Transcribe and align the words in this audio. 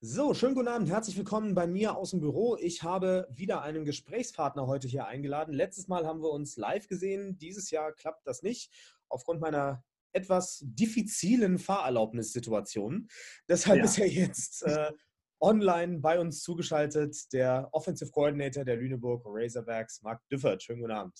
So, 0.00 0.32
schönen 0.34 0.54
guten 0.54 0.68
Abend, 0.68 0.90
herzlich 0.90 1.16
willkommen 1.16 1.54
bei 1.54 1.66
mir 1.66 1.96
aus 1.96 2.10
dem 2.10 2.20
Büro. 2.20 2.56
Ich 2.60 2.82
habe 2.82 3.26
wieder 3.30 3.62
einen 3.62 3.84
Gesprächspartner 3.84 4.66
heute 4.66 4.88
hier 4.88 5.06
eingeladen. 5.06 5.52
Letztes 5.52 5.88
Mal 5.88 6.06
haben 6.06 6.22
wir 6.22 6.30
uns 6.30 6.56
live 6.56 6.86
gesehen, 6.86 7.38
dieses 7.38 7.70
Jahr 7.70 7.92
klappt 7.92 8.26
das 8.26 8.42
nicht, 8.42 8.70
aufgrund 9.08 9.40
meiner 9.40 9.82
etwas 10.12 10.60
diffizilen 10.62 11.58
Fahrerlaubnissituation. 11.58 13.08
Deshalb 13.48 13.78
ja. 13.78 13.84
ist 13.84 13.98
er 13.98 14.08
jetzt 14.08 14.62
äh, 14.64 14.92
online 15.40 15.98
bei 15.98 16.20
uns 16.20 16.42
zugeschaltet, 16.42 17.32
der 17.32 17.68
Offensive 17.72 18.10
Coordinator 18.10 18.64
der 18.64 18.76
Lüneburg 18.76 19.22
Razorbacks, 19.26 20.02
Marc 20.02 20.26
Düffert. 20.28 20.62
Schönen 20.62 20.80
guten 20.80 20.92
Abend. 20.92 21.18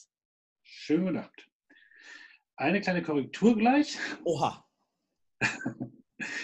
Schönen 0.62 1.06
guten 1.06 1.18
Abend. 1.18 1.48
Eine 2.56 2.80
kleine 2.80 3.02
Korrektur 3.02 3.56
gleich. 3.56 3.98
Oha. 4.24 4.67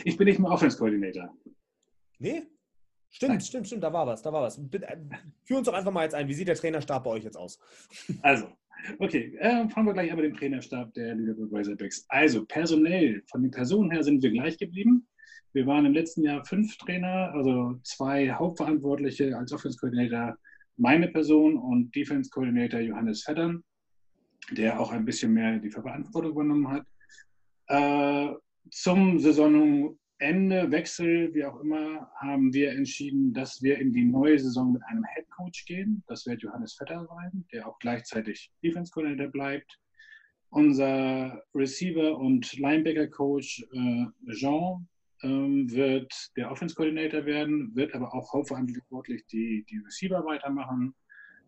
Ich 0.04 0.16
bin 0.16 0.28
nicht 0.28 0.38
mehr 0.38 0.52
Offense 0.52 0.78
Coordinator. 0.78 1.36
Nee? 2.20 2.44
Stimmt, 3.10 3.32
Nein. 3.32 3.40
stimmt, 3.40 3.66
stimmt, 3.66 3.82
da 3.82 3.92
war 3.92 4.06
was, 4.06 4.22
da 4.22 4.32
war 4.32 4.42
was. 4.42 4.56
Äh, 4.56 4.96
führ 5.42 5.58
uns 5.58 5.66
doch 5.66 5.74
einfach 5.74 5.90
mal 5.90 6.04
jetzt 6.04 6.14
ein. 6.14 6.28
Wie 6.28 6.34
sieht 6.34 6.46
der 6.46 6.54
Trainerstab 6.54 7.02
bei 7.02 7.10
euch 7.10 7.24
jetzt 7.24 7.36
aus? 7.36 7.58
Also, 8.22 8.46
okay, 9.00 9.36
äh, 9.40 9.68
fangen 9.68 9.86
wir 9.86 9.94
gleich 9.94 10.12
aber 10.12 10.22
den 10.22 10.34
Trainerstab 10.34 10.94
der 10.94 11.16
Lüneburg 11.16 11.50
Razorbacks. 11.52 12.06
Also, 12.08 12.44
personell, 12.44 13.24
von 13.28 13.42
den 13.42 13.50
Personen 13.50 13.90
her 13.90 14.04
sind 14.04 14.22
wir 14.22 14.30
gleich 14.30 14.56
geblieben. 14.58 15.08
Wir 15.52 15.66
waren 15.66 15.86
im 15.86 15.92
letzten 15.92 16.22
Jahr 16.22 16.44
fünf 16.44 16.76
Trainer, 16.76 17.32
also 17.34 17.80
zwei 17.82 18.30
Hauptverantwortliche 18.30 19.36
als 19.36 19.52
Offense 19.52 19.76
Coordinator, 19.76 20.36
meine 20.76 21.08
Person 21.08 21.56
und 21.56 21.94
Defense 21.96 22.30
Coordinator 22.30 22.78
Johannes 22.78 23.24
Feddern 23.24 23.64
der 24.50 24.80
auch 24.80 24.92
ein 24.92 25.04
bisschen 25.04 25.32
mehr 25.32 25.58
die 25.58 25.70
Verantwortung 25.70 26.32
übernommen 26.32 26.68
hat. 26.68 26.86
Äh, 27.66 28.34
zum 28.74 29.20
Saisonende, 29.20 29.96
Wechsel, 30.72 31.32
wie 31.32 31.44
auch 31.44 31.60
immer, 31.60 32.10
haben 32.16 32.52
wir 32.52 32.72
entschieden, 32.72 33.32
dass 33.32 33.62
wir 33.62 33.78
in 33.78 33.92
die 33.92 34.04
neue 34.04 34.36
Saison 34.36 34.72
mit 34.72 34.82
einem 34.86 35.04
Head 35.14 35.30
Coach 35.30 35.64
gehen. 35.64 36.02
Das 36.08 36.26
wird 36.26 36.42
Johannes 36.42 36.74
Vetter 36.74 37.06
sein, 37.06 37.44
der 37.52 37.68
auch 37.68 37.78
gleichzeitig 37.78 38.50
Defense 38.64 38.90
Coordinator 38.92 39.28
bleibt. 39.28 39.78
Unser 40.50 41.40
Receiver 41.54 42.18
und 42.18 42.52
Linebacker 42.58 43.06
Coach 43.06 43.64
äh, 43.72 44.06
Jean 44.32 44.88
ähm, 45.22 45.70
wird 45.70 46.12
der 46.36 46.50
Offense 46.50 46.74
Coordinator 46.74 47.24
werden, 47.26 47.72
wird 47.76 47.94
aber 47.94 48.12
auch 48.12 48.32
hauptverantwortlich 48.32 49.24
die, 49.26 49.64
die 49.70 49.78
Receiver 49.78 50.24
weitermachen. 50.24 50.96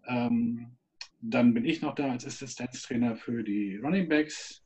Ähm, 0.07 0.77
dann 1.21 1.55
bin 1.55 1.65
ich 1.65 1.83
noch 1.83 1.97
da 1.97 2.13
als 2.13 2.25
Assistenztrainer 2.25 3.17
für 3.17 3.43
die 3.43 3.79
Running 3.79 4.09
Backs, 4.09 4.63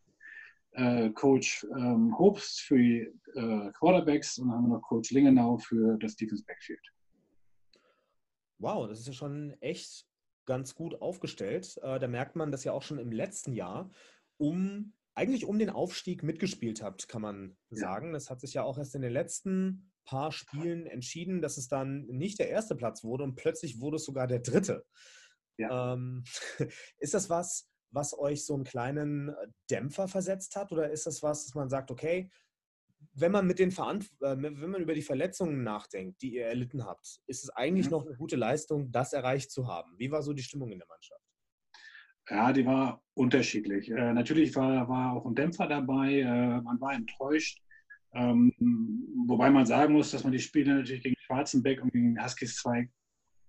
äh, 0.72 1.10
Coach 1.10 1.66
ähm, 1.76 2.16
Hobst 2.18 2.60
für 2.60 2.78
die 2.78 3.00
äh, 3.34 3.72
Quarterbacks 3.72 4.38
und 4.38 4.48
dann 4.48 4.56
haben 4.56 4.64
wir 4.68 4.76
noch 4.76 4.82
Coach 4.82 5.10
Lingenau 5.10 5.58
für 5.58 5.96
das 5.98 6.16
Defense 6.16 6.44
Backfield. 6.44 6.80
Wow, 8.58 8.88
das 8.88 9.00
ist 9.00 9.06
ja 9.06 9.12
schon 9.12 9.56
echt 9.60 10.06
ganz 10.46 10.74
gut 10.74 11.00
aufgestellt. 11.00 11.78
Äh, 11.82 11.98
da 11.98 12.08
merkt 12.08 12.36
man, 12.36 12.52
dass 12.52 12.64
ihr 12.64 12.74
auch 12.74 12.82
schon 12.82 12.98
im 12.98 13.12
letzten 13.12 13.52
Jahr 13.52 13.90
um 14.36 14.92
eigentlich 15.14 15.44
um 15.44 15.58
den 15.58 15.70
Aufstieg 15.70 16.22
mitgespielt 16.22 16.82
habt, 16.82 17.08
kann 17.08 17.22
man 17.22 17.56
sagen. 17.70 18.06
Ja. 18.06 18.12
Das 18.12 18.30
hat 18.30 18.40
sich 18.40 18.54
ja 18.54 18.62
auch 18.62 18.78
erst 18.78 18.94
in 18.94 19.02
den 19.02 19.12
letzten 19.12 19.92
paar 20.04 20.32
Spielen 20.32 20.86
entschieden, 20.86 21.42
dass 21.42 21.56
es 21.56 21.68
dann 21.68 22.06
nicht 22.06 22.38
der 22.38 22.48
erste 22.48 22.74
Platz 22.74 23.04
wurde 23.04 23.24
und 23.24 23.34
plötzlich 23.34 23.80
wurde 23.80 23.96
es 23.96 24.04
sogar 24.04 24.26
der 24.26 24.40
dritte. 24.40 24.84
Ja. 25.56 25.94
Ähm, 25.94 26.24
ist 26.98 27.14
das 27.14 27.28
was, 27.28 27.69
was 27.90 28.18
euch 28.18 28.44
so 28.44 28.54
einen 28.54 28.64
kleinen 28.64 29.30
äh, 29.30 29.46
Dämpfer 29.70 30.08
versetzt 30.08 30.56
hat? 30.56 30.72
Oder 30.72 30.90
ist 30.90 31.06
das 31.06 31.22
was, 31.22 31.44
dass 31.44 31.54
man 31.54 31.68
sagt, 31.68 31.90
okay, 31.90 32.30
wenn 33.14 33.32
man 33.32 33.46
mit 33.46 33.58
den 33.58 33.70
Verant 33.70 34.04
äh, 34.20 34.36
wenn 34.38 34.70
man 34.70 34.82
über 34.82 34.94
die 34.94 35.02
Verletzungen 35.02 35.62
nachdenkt, 35.62 36.22
die 36.22 36.34
ihr 36.34 36.46
erlitten 36.46 36.84
habt, 36.84 37.20
ist 37.26 37.44
es 37.44 37.50
eigentlich 37.50 37.86
mhm. 37.86 37.92
noch 37.92 38.06
eine 38.06 38.16
gute 38.16 38.36
Leistung, 38.36 38.90
das 38.92 39.12
erreicht 39.12 39.50
zu 39.50 39.66
haben? 39.66 39.92
Wie 39.98 40.10
war 40.10 40.22
so 40.22 40.32
die 40.32 40.42
Stimmung 40.42 40.70
in 40.72 40.78
der 40.78 40.88
Mannschaft? 40.88 41.20
Ja, 42.28 42.52
die 42.52 42.64
war 42.64 43.02
unterschiedlich. 43.14 43.90
Äh, 43.90 44.12
natürlich 44.12 44.54
war, 44.54 44.88
war 44.88 45.14
auch 45.14 45.26
ein 45.26 45.34
Dämpfer 45.34 45.66
dabei. 45.66 46.20
Äh, 46.20 46.60
man 46.60 46.80
war 46.80 46.94
enttäuscht. 46.94 47.60
Ähm, 48.12 48.52
wobei 49.26 49.50
man 49.50 49.66
sagen 49.66 49.94
muss, 49.94 50.10
dass 50.10 50.24
man 50.24 50.32
die 50.32 50.38
Spiele 50.38 50.74
natürlich 50.74 51.02
gegen 51.02 51.16
Schwarzenbeck 51.18 51.82
und 51.82 51.92
gegen 51.92 52.22
Huskies 52.22 52.56
2 52.56 52.88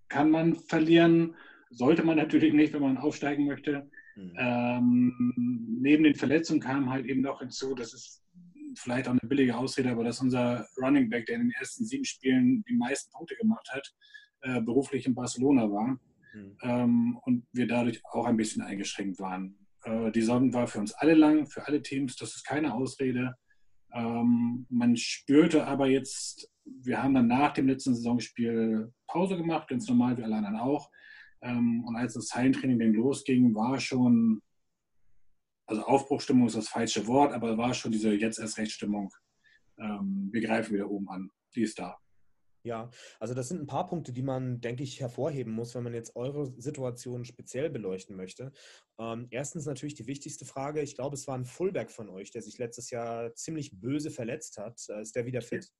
kann 0.08 0.30
man 0.30 0.54
verlieren. 0.54 1.34
Sollte 1.70 2.04
man 2.04 2.16
natürlich 2.16 2.52
nicht, 2.52 2.72
wenn 2.72 2.82
man 2.82 2.98
aufsteigen 2.98 3.46
möchte. 3.46 3.88
Mhm. 4.16 4.32
Ähm, 4.36 5.78
neben 5.80 6.04
den 6.04 6.14
Verletzungen 6.14 6.60
kam 6.60 6.90
halt 6.90 7.06
eben 7.06 7.22
noch 7.22 7.40
hinzu, 7.40 7.74
das 7.74 7.94
ist 7.94 8.22
vielleicht 8.76 9.06
auch 9.06 9.12
eine 9.12 9.20
billige 9.28 9.56
Ausrede, 9.56 9.90
aber 9.90 10.04
dass 10.04 10.20
unser 10.20 10.66
Running 10.80 11.08
Back, 11.08 11.26
der 11.26 11.36
in 11.36 11.42
den 11.42 11.50
ersten 11.52 11.84
sieben 11.84 12.04
Spielen 12.04 12.64
die 12.68 12.76
meisten 12.76 13.10
Punkte 13.12 13.36
gemacht 13.36 13.68
hat, 13.70 13.94
äh, 14.42 14.60
beruflich 14.60 15.06
in 15.06 15.14
Barcelona 15.14 15.70
war 15.70 15.98
mhm. 16.34 16.56
ähm, 16.62 17.18
und 17.24 17.46
wir 17.52 17.66
dadurch 17.66 18.02
auch 18.06 18.26
ein 18.26 18.36
bisschen 18.36 18.62
eingeschränkt 18.62 19.18
waren. 19.20 19.56
Äh, 19.84 20.10
die 20.12 20.20
Saison 20.20 20.52
war 20.52 20.66
für 20.66 20.80
uns 20.80 20.92
alle 20.94 21.14
lang, 21.14 21.46
für 21.46 21.66
alle 21.66 21.82
Teams, 21.82 22.16
das 22.16 22.34
ist 22.34 22.44
keine 22.44 22.74
Ausrede. 22.74 23.34
Ähm, 23.94 24.66
man 24.70 24.96
spürte 24.96 25.66
aber 25.66 25.86
jetzt, 25.86 26.50
wir 26.64 27.02
haben 27.02 27.14
dann 27.14 27.26
nach 27.26 27.52
dem 27.52 27.68
letzten 27.68 27.94
Saisonspiel 27.94 28.92
Pause 29.06 29.36
gemacht, 29.36 29.68
ganz 29.68 29.86
normal 29.88 30.16
wie 30.16 30.22
alle 30.22 30.36
anderen 30.36 30.56
auch. 30.56 30.90
Ähm, 31.42 31.84
und 31.84 31.96
als 31.96 32.14
das 32.14 32.32
Hallentraining 32.34 32.78
dann 32.78 32.94
losging, 32.94 33.54
war 33.54 33.78
schon, 33.80 34.42
also 35.66 35.82
Aufbruchstimmung 35.82 36.46
ist 36.46 36.56
das 36.56 36.68
falsche 36.68 37.06
Wort, 37.06 37.32
aber 37.32 37.58
war 37.58 37.74
schon 37.74 37.92
diese 37.92 38.12
jetzt 38.14 38.38
erst 38.38 38.58
Rechtsstimmung. 38.58 39.12
Ähm, 39.78 40.28
wir 40.32 40.40
greifen 40.40 40.74
wieder 40.74 40.88
oben 40.88 41.08
an. 41.08 41.30
Die 41.54 41.62
ist 41.62 41.78
da. 41.78 41.98
Ja, 42.64 42.90
also 43.18 43.34
das 43.34 43.48
sind 43.48 43.60
ein 43.60 43.66
paar 43.66 43.88
Punkte, 43.88 44.12
die 44.12 44.22
man, 44.22 44.60
denke 44.60 44.84
ich, 44.84 45.00
hervorheben 45.00 45.52
muss, 45.52 45.74
wenn 45.74 45.82
man 45.82 45.94
jetzt 45.94 46.14
eure 46.14 46.52
Situation 46.60 47.24
speziell 47.24 47.70
beleuchten 47.70 48.14
möchte. 48.14 48.52
Ähm, 49.00 49.26
erstens 49.30 49.66
natürlich 49.66 49.94
die 49.94 50.06
wichtigste 50.06 50.44
Frage. 50.44 50.80
Ich 50.80 50.94
glaube, 50.94 51.14
es 51.14 51.26
war 51.26 51.36
ein 51.36 51.44
Fullback 51.44 51.90
von 51.90 52.08
euch, 52.08 52.30
der 52.30 52.42
sich 52.42 52.58
letztes 52.58 52.90
Jahr 52.90 53.34
ziemlich 53.34 53.80
böse 53.80 54.12
verletzt 54.12 54.58
hat. 54.58 54.80
Äh, 54.88 55.02
ist 55.02 55.16
der 55.16 55.26
wieder 55.26 55.42
fit? 55.42 55.72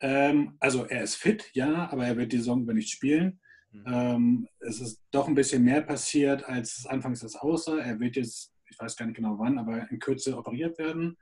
Ähm, 0.00 0.56
also 0.58 0.84
er 0.84 1.04
ist 1.04 1.14
fit, 1.14 1.48
ja, 1.54 1.88
aber 1.90 2.06
er 2.06 2.16
wird 2.16 2.32
die 2.32 2.38
Saison 2.38 2.62
über 2.62 2.74
nicht 2.74 2.90
spielen. 2.90 3.40
Mhm. 3.70 3.84
Ähm, 3.86 4.48
es 4.60 4.80
ist 4.80 5.00
doch 5.10 5.28
ein 5.28 5.34
bisschen 5.34 5.64
mehr 5.64 5.82
passiert, 5.82 6.44
als 6.44 6.78
es 6.78 6.86
anfangs 6.86 7.20
das 7.20 7.36
aussah. 7.36 7.78
Er 7.78 8.00
wird 8.00 8.16
jetzt, 8.16 8.52
ich 8.70 8.78
weiß 8.78 8.96
gar 8.96 9.06
nicht 9.06 9.16
genau 9.16 9.38
wann, 9.38 9.58
aber 9.58 9.90
in 9.90 9.98
Kürze 9.98 10.36
operiert 10.36 10.78
werden. 10.78 11.16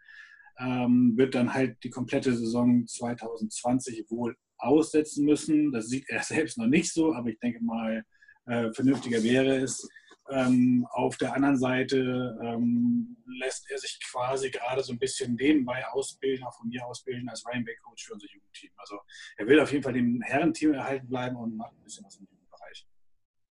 Ähm, 0.58 1.14
wird 1.16 1.34
dann 1.34 1.52
halt 1.52 1.76
die 1.84 1.90
komplette 1.90 2.34
Saison 2.34 2.86
2020 2.86 4.06
wohl 4.10 4.36
aussetzen 4.58 5.24
müssen. 5.24 5.72
Das 5.72 5.88
sieht 5.88 6.08
er 6.08 6.22
selbst 6.22 6.58
noch 6.58 6.66
nicht 6.66 6.92
so, 6.92 7.14
aber 7.14 7.28
ich 7.28 7.38
denke 7.38 7.62
mal, 7.62 8.04
äh, 8.46 8.72
vernünftiger 8.72 9.22
wäre 9.22 9.56
es. 9.56 9.86
Ähm, 10.28 10.86
auf 10.90 11.16
der 11.18 11.34
anderen 11.34 11.56
Seite 11.56 12.36
ähm, 12.42 13.16
lässt 13.38 13.70
er 13.70 13.78
sich 13.78 14.00
quasi 14.10 14.50
gerade 14.50 14.82
so 14.82 14.92
ein 14.92 14.98
bisschen 14.98 15.36
nebenbei 15.36 15.86
ausbilden, 15.88 16.44
auch 16.44 16.56
von 16.56 16.68
mir 16.68 16.84
ausbilden 16.84 17.28
als 17.28 17.46
Ryan 17.46 17.64
Bay 17.64 17.76
Coach 17.76 18.06
für 18.06 18.14
unser 18.14 18.26
Jugendteam. 18.26 18.70
Also 18.76 18.98
er 19.36 19.46
will 19.46 19.60
auf 19.60 19.70
jeden 19.70 19.84
Fall 19.84 19.92
dem 19.92 20.20
Herrenteam 20.22 20.74
erhalten 20.74 21.08
bleiben 21.08 21.36
und 21.36 21.56
macht 21.56 21.74
ein 21.74 21.84
bisschen 21.84 22.04
was 22.04 22.16
im 22.16 22.22
Jugendbereich. 22.22 22.35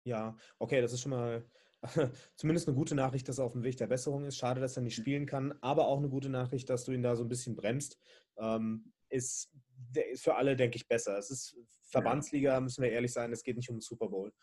Ja, 0.09 0.35
okay, 0.57 0.81
das 0.81 0.91
ist 0.91 1.01
schon 1.01 1.11
mal 1.11 1.45
zumindest 2.35 2.67
eine 2.67 2.75
gute 2.75 2.95
Nachricht, 2.95 3.29
dass 3.29 3.37
er 3.37 3.45
auf 3.45 3.53
dem 3.53 3.63
Weg 3.63 3.77
der 3.77 3.87
Besserung 3.87 4.25
ist. 4.25 4.37
Schade, 4.37 4.59
dass 4.59 4.75
er 4.75 4.81
nicht 4.81 4.95
spielen 4.95 5.27
kann, 5.27 5.53
aber 5.61 5.87
auch 5.87 5.99
eine 5.99 6.09
gute 6.09 6.29
Nachricht, 6.29 6.67
dass 6.69 6.83
du 6.83 6.91
ihn 6.91 7.03
da 7.03 7.15
so 7.15 7.23
ein 7.23 7.29
bisschen 7.29 7.55
bremst. 7.55 7.99
Ähm, 8.37 8.91
ist, 9.09 9.51
ist 9.93 10.23
für 10.23 10.35
alle, 10.35 10.55
denke 10.55 10.77
ich, 10.77 10.87
besser. 10.87 11.17
Es 11.17 11.29
ist 11.29 11.55
Verbandsliga, 11.91 12.59
müssen 12.59 12.83
wir 12.83 12.91
ehrlich 12.91 13.13
sein, 13.13 13.31
es 13.31 13.43
geht 13.43 13.55
nicht 13.55 13.69
um 13.69 13.77
den 13.77 13.81
Super 13.81 14.09
Bowl. 14.09 14.33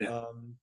Ja. 0.00 0.30
Ähm, 0.30 0.58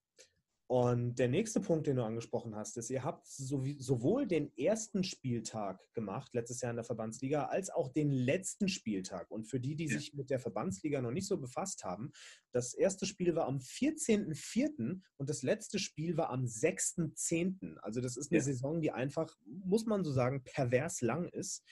und 0.70 1.16
der 1.16 1.26
nächste 1.26 1.58
Punkt, 1.58 1.88
den 1.88 1.96
du 1.96 2.04
angesprochen 2.04 2.54
hast, 2.54 2.76
ist, 2.76 2.90
ihr 2.90 3.02
habt 3.02 3.26
sowohl 3.26 4.28
den 4.28 4.56
ersten 4.56 5.02
Spieltag 5.02 5.80
gemacht, 5.94 6.32
letztes 6.32 6.60
Jahr 6.60 6.70
in 6.70 6.76
der 6.76 6.84
Verbandsliga, 6.84 7.46
als 7.46 7.70
auch 7.70 7.88
den 7.88 8.12
letzten 8.12 8.68
Spieltag. 8.68 9.32
Und 9.32 9.46
für 9.46 9.58
die, 9.58 9.74
die 9.74 9.86
ja. 9.86 9.98
sich 9.98 10.14
mit 10.14 10.30
der 10.30 10.38
Verbandsliga 10.38 11.02
noch 11.02 11.10
nicht 11.10 11.26
so 11.26 11.38
befasst 11.38 11.82
haben, 11.82 12.12
das 12.52 12.72
erste 12.72 13.04
Spiel 13.04 13.34
war 13.34 13.48
am 13.48 13.58
14.04. 13.58 15.00
und 15.16 15.28
das 15.28 15.42
letzte 15.42 15.80
Spiel 15.80 16.16
war 16.16 16.30
am 16.30 16.44
6.10. 16.44 17.78
Also 17.78 18.00
das 18.00 18.16
ist 18.16 18.30
eine 18.30 18.38
ja. 18.38 18.44
Saison, 18.44 18.80
die 18.80 18.92
einfach, 18.92 19.36
muss 19.44 19.86
man 19.86 20.04
so 20.04 20.12
sagen, 20.12 20.44
pervers 20.44 21.00
lang 21.00 21.28
ist. 21.30 21.64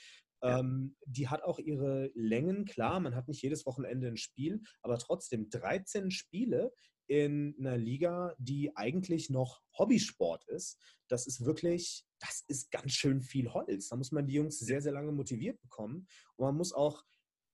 Ja. 0.42 0.58
Ähm, 0.58 0.96
die 1.06 1.28
hat 1.28 1.44
auch 1.44 1.60
ihre 1.60 2.10
Längen, 2.14 2.64
klar, 2.64 2.98
man 2.98 3.14
hat 3.14 3.28
nicht 3.28 3.42
jedes 3.42 3.64
Wochenende 3.64 4.08
ein 4.08 4.16
Spiel, 4.16 4.60
aber 4.82 4.98
trotzdem 4.98 5.50
13 5.50 6.10
Spiele 6.10 6.72
in 7.08 7.56
einer 7.58 7.76
Liga, 7.76 8.34
die 8.38 8.76
eigentlich 8.76 9.30
noch 9.30 9.62
Hobbysport 9.76 10.44
ist. 10.44 10.78
Das 11.08 11.26
ist 11.26 11.44
wirklich, 11.44 12.04
das 12.20 12.44
ist 12.48 12.70
ganz 12.70 12.92
schön 12.92 13.22
viel 13.22 13.52
Holz. 13.52 13.88
Da 13.88 13.96
muss 13.96 14.12
man 14.12 14.26
die 14.26 14.34
Jungs 14.34 14.58
sehr, 14.58 14.82
sehr 14.82 14.92
lange 14.92 15.10
motiviert 15.10 15.60
bekommen. 15.60 16.06
Und 16.36 16.46
man 16.46 16.56
muss 16.56 16.72
auch 16.72 17.02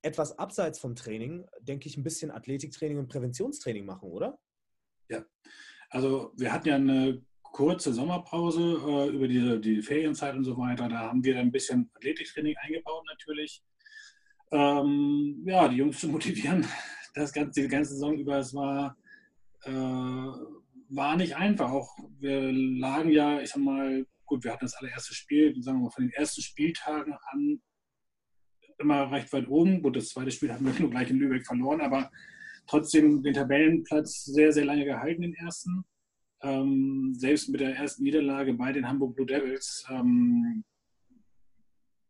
etwas 0.03 0.39
abseits 0.39 0.79
vom 0.79 0.95
Training, 0.97 1.47
denke 1.61 1.89
ich, 1.89 1.97
ein 1.97 2.03
bisschen 2.03 2.31
Athletiktraining 2.31 2.99
und 2.99 3.09
Präventionstraining 3.09 3.87
machen, 3.87 4.11
oder? 4.11 4.39
Ja, 5.09 5.25
also 5.89 6.33
wir 6.37 6.53
hatten 6.53 6.69
ja 6.69 6.75
eine 6.75 7.25
kurze 7.43 7.95
Sommerpause 7.95 8.61
äh, 8.61 9.09
über 9.11 9.29
die, 9.29 9.61
die 9.61 9.81
Ferienzeit 9.81 10.35
und 10.35 10.45
so 10.45 10.59
weiter. 10.59 10.89
Da 10.89 10.99
haben 10.99 11.23
wir 11.23 11.39
ein 11.39 11.53
bisschen 11.53 11.91
Athletiktraining 11.95 12.57
eingebaut 12.57 13.05
natürlich. 13.09 13.63
Ähm, 14.51 15.43
ja, 15.47 15.69
die 15.69 15.77
Jungs 15.77 16.01
zu 16.01 16.09
motivieren, 16.11 16.67
das 17.15 17.33
ganze, 17.33 17.63
die 17.63 17.69
ganze 17.69 17.95
Saison 17.95 18.19
über, 18.19 18.39
es 18.39 18.53
war, 18.53 18.97
äh, 19.67 19.73
war 20.89 21.17
nicht 21.17 21.37
einfach. 21.37 21.71
Auch 21.71 21.97
wir 22.19 22.53
lagen 22.53 23.11
ja, 23.11 23.41
ich 23.41 23.51
sag 23.51 23.63
mal, 23.63 24.07
gut, 24.27 24.45
wir 24.45 24.53
hatten 24.53 24.65
das 24.65 24.75
allererste 24.75 25.15
Spiel, 25.15 25.55
sagen 25.63 25.79
wir 25.79 25.85
mal, 25.85 25.91
von 25.91 26.05
den 26.05 26.13
ersten 26.13 26.43
Spieltagen 26.43 27.15
an 27.31 27.61
immer 28.79 29.11
recht 29.11 29.33
weit 29.33 29.49
oben. 29.49 29.83
Gut, 29.83 29.97
das 29.97 30.09
zweite 30.09 30.31
Spiel 30.31 30.53
hatten 30.53 30.65
wir 30.65 30.73
nur 30.81 30.91
gleich 30.91 31.11
in 31.11 31.19
Lübeck 31.19 31.47
verloren, 31.47 31.81
aber 31.81 32.11
trotzdem 32.67 33.23
den 33.23 33.35
Tabellenplatz 33.35 34.25
sehr, 34.25 34.53
sehr 34.53 34.65
lange 34.65 34.85
gehalten, 34.85 35.23
den 35.23 35.35
ersten. 35.35 35.85
Ähm, 36.43 37.15
selbst 37.15 37.49
mit 37.49 37.61
der 37.61 37.77
ersten 37.77 38.03
Niederlage 38.03 38.53
bei 38.55 38.73
den 38.73 38.87
Hamburg 38.87 39.15
Blue 39.15 39.27
Devils, 39.27 39.87
ähm, 39.89 40.65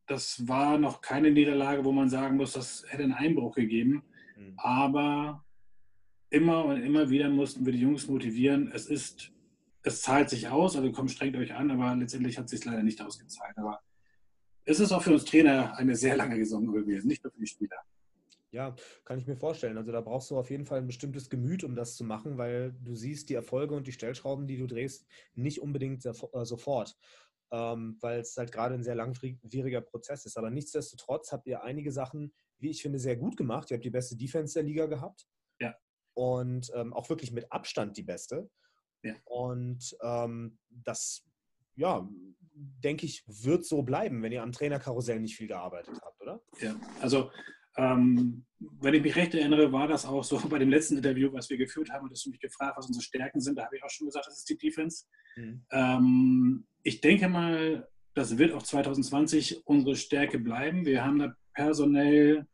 das 0.06 0.46
war 0.46 0.78
noch 0.78 1.00
keine 1.00 1.30
Niederlage, 1.30 1.84
wo 1.84 1.92
man 1.92 2.10
sagen 2.10 2.36
muss, 2.36 2.52
das 2.52 2.84
hätte 2.88 3.04
einen 3.04 3.14
Einbruch 3.14 3.54
gegeben. 3.54 4.02
Mhm. 4.36 4.54
Aber 4.56 5.44
immer 6.34 6.64
und 6.64 6.82
immer 6.82 7.08
wieder 7.10 7.30
mussten 7.30 7.64
wir 7.64 7.72
die 7.72 7.80
Jungs 7.80 8.08
motivieren. 8.08 8.70
Es 8.72 8.86
ist, 8.86 9.30
es 9.82 10.02
zahlt 10.02 10.28
sich 10.28 10.48
aus, 10.48 10.76
also 10.76 10.90
kommt 10.90 11.12
strengt 11.12 11.36
euch 11.36 11.54
an, 11.54 11.70
aber 11.70 11.94
letztendlich 11.94 12.36
hat 12.36 12.46
es 12.46 12.50
sich 12.50 12.64
leider 12.64 12.82
nicht 12.82 13.00
ausgezahlt. 13.00 13.56
Aber 13.56 13.80
es 14.64 14.80
ist 14.80 14.92
auch 14.92 15.02
für 15.02 15.12
uns 15.12 15.24
Trainer 15.24 15.76
eine 15.76 15.94
sehr 15.94 16.16
lange 16.16 16.36
Saison 16.36 16.66
gewesen, 16.72 17.06
nicht 17.06 17.22
nur 17.22 17.32
für 17.32 17.38
die 17.38 17.46
Spieler. 17.46 17.76
Ja, 18.50 18.74
kann 19.04 19.18
ich 19.18 19.26
mir 19.26 19.36
vorstellen. 19.36 19.76
Also 19.76 19.92
da 19.92 20.00
brauchst 20.00 20.30
du 20.30 20.38
auf 20.38 20.50
jeden 20.50 20.64
Fall 20.64 20.78
ein 20.78 20.86
bestimmtes 20.86 21.28
Gemüt, 21.28 21.64
um 21.64 21.74
das 21.74 21.96
zu 21.96 22.04
machen, 22.04 22.38
weil 22.38 22.72
du 22.82 22.94
siehst 22.94 23.28
die 23.28 23.34
Erfolge 23.34 23.74
und 23.74 23.86
die 23.86 23.92
Stellschrauben, 23.92 24.46
die 24.46 24.56
du 24.56 24.66
drehst, 24.66 25.06
nicht 25.34 25.60
unbedingt 25.60 26.04
äh, 26.06 26.12
sofort, 26.44 26.96
ähm, 27.50 27.96
weil 28.00 28.20
es 28.20 28.36
halt 28.36 28.52
gerade 28.52 28.74
ein 28.74 28.84
sehr 28.84 28.94
langwieriger 28.94 29.80
Prozess 29.80 30.24
ist. 30.24 30.36
Aber 30.38 30.50
nichtsdestotrotz 30.50 31.32
habt 31.32 31.46
ihr 31.46 31.62
einige 31.62 31.90
Sachen, 31.90 32.32
wie 32.58 32.70
ich 32.70 32.82
finde, 32.82 32.98
sehr 32.98 33.16
gut 33.16 33.36
gemacht. 33.36 33.70
Ihr 33.70 33.76
habt 33.76 33.84
die 33.84 33.90
beste 33.90 34.16
Defense 34.16 34.54
der 34.54 34.62
Liga 34.62 34.86
gehabt. 34.86 35.26
Und 36.14 36.70
ähm, 36.74 36.92
auch 36.92 37.08
wirklich 37.08 37.32
mit 37.32 37.50
Abstand 37.52 37.96
die 37.96 38.02
beste. 38.02 38.48
Ja. 39.02 39.14
Und 39.24 39.96
ähm, 40.02 40.58
das, 40.70 41.24
ja, 41.74 42.08
denke 42.54 43.06
ich, 43.06 43.24
wird 43.26 43.64
so 43.64 43.82
bleiben, 43.82 44.22
wenn 44.22 44.32
ihr 44.32 44.42
am 44.42 44.52
Trainerkarussell 44.52 45.20
nicht 45.20 45.36
viel 45.36 45.48
gearbeitet 45.48 45.98
habt, 46.02 46.20
oder? 46.22 46.40
Ja, 46.60 46.76
also 47.00 47.30
ähm, 47.76 48.44
wenn 48.58 48.94
ich 48.94 49.02
mich 49.02 49.16
recht 49.16 49.34
erinnere, 49.34 49.72
war 49.72 49.88
das 49.88 50.06
auch 50.06 50.24
so 50.24 50.38
bei 50.48 50.58
dem 50.58 50.70
letzten 50.70 50.96
Interview, 50.96 51.32
was 51.32 51.50
wir 51.50 51.56
geführt 51.56 51.90
haben, 51.90 52.04
und 52.04 52.12
dass 52.12 52.22
du 52.22 52.30
mich 52.30 52.40
gefragt, 52.40 52.76
was 52.76 52.86
unsere 52.86 53.02
Stärken 53.02 53.40
sind. 53.40 53.58
Da 53.58 53.64
habe 53.64 53.76
ich 53.76 53.82
auch 53.82 53.90
schon 53.90 54.06
gesagt, 54.06 54.26
das 54.26 54.38
ist 54.38 54.48
die 54.48 54.58
Defense. 54.58 55.04
Mhm. 55.36 55.64
Ähm, 55.70 56.66
ich 56.82 57.00
denke 57.00 57.28
mal, 57.28 57.88
das 58.14 58.38
wird 58.38 58.52
auch 58.52 58.62
2020 58.62 59.66
unsere 59.66 59.96
Stärke 59.96 60.38
bleiben. 60.38 60.86
Wir 60.86 61.04
haben 61.04 61.18
da 61.18 61.34
personell 61.52 62.46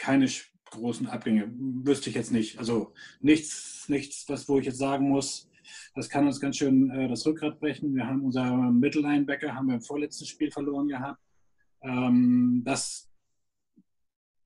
keine 0.00 0.28
großen 0.70 1.06
Abgänge. 1.06 1.52
Wüsste 1.56 2.10
ich 2.10 2.16
jetzt 2.16 2.32
nicht. 2.32 2.58
Also 2.58 2.92
nichts, 3.20 3.88
nichts, 3.88 4.28
was 4.28 4.48
wo 4.48 4.58
ich 4.58 4.66
jetzt 4.66 4.78
sagen 4.78 5.08
muss, 5.08 5.48
das 5.94 6.08
kann 6.08 6.26
uns 6.26 6.40
ganz 6.40 6.56
schön 6.56 6.90
äh, 6.90 7.08
das 7.08 7.26
Rückgrat 7.26 7.60
brechen. 7.60 7.94
Wir 7.94 8.06
haben 8.06 8.24
unser 8.24 8.56
Mittellinebacker 8.72 9.54
haben 9.54 9.68
wir 9.68 9.74
im 9.74 9.82
vorletzten 9.82 10.24
Spiel 10.24 10.50
verloren 10.50 10.88
gehabt. 10.88 11.20
Ähm, 11.82 12.62
das, 12.64 13.08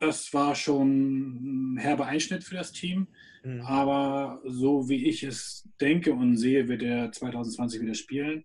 das 0.00 0.32
war 0.34 0.54
schon 0.54 1.74
ein 1.74 1.78
herber 1.78 2.06
Einschnitt 2.06 2.44
für 2.44 2.56
das 2.56 2.72
Team. 2.72 3.08
Mhm. 3.44 3.60
Aber 3.62 4.42
so 4.44 4.88
wie 4.88 5.06
ich 5.06 5.22
es 5.22 5.68
denke 5.80 6.12
und 6.12 6.36
sehe, 6.36 6.68
wird 6.68 6.82
er 6.82 7.12
2020 7.12 7.80
wieder 7.80 7.94
spielen. 7.94 8.44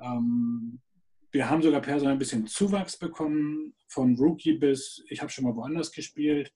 Ähm, 0.00 0.80
wir 1.30 1.50
haben 1.50 1.62
sogar 1.62 1.80
personell 1.80 2.12
ein 2.12 2.18
bisschen 2.18 2.46
Zuwachs 2.46 2.96
bekommen, 2.96 3.74
von 3.88 4.16
Rookie 4.16 4.54
bis, 4.54 5.04
ich 5.08 5.20
habe 5.20 5.30
schon 5.30 5.44
mal 5.44 5.56
woanders 5.56 5.92
gespielt. 5.92 6.52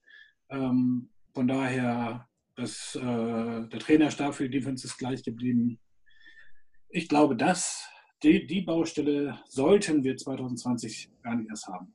Ähm, 0.50 1.10
von 1.34 1.48
daher 1.48 2.28
das, 2.56 2.94
äh, 2.94 3.00
der 3.00 3.78
Trainerstab 3.78 4.34
für 4.34 4.48
die 4.48 4.58
Defense 4.58 4.86
ist 4.86 4.98
gleich 4.98 5.22
geblieben. 5.22 5.80
Ich 6.88 7.08
glaube, 7.08 7.36
dass 7.36 7.88
die, 8.22 8.46
die 8.46 8.60
Baustelle 8.60 9.38
sollten 9.46 10.04
wir 10.04 10.16
2020 10.16 11.10
gar 11.22 11.36
nicht 11.36 11.48
erst 11.48 11.66
haben. 11.66 11.94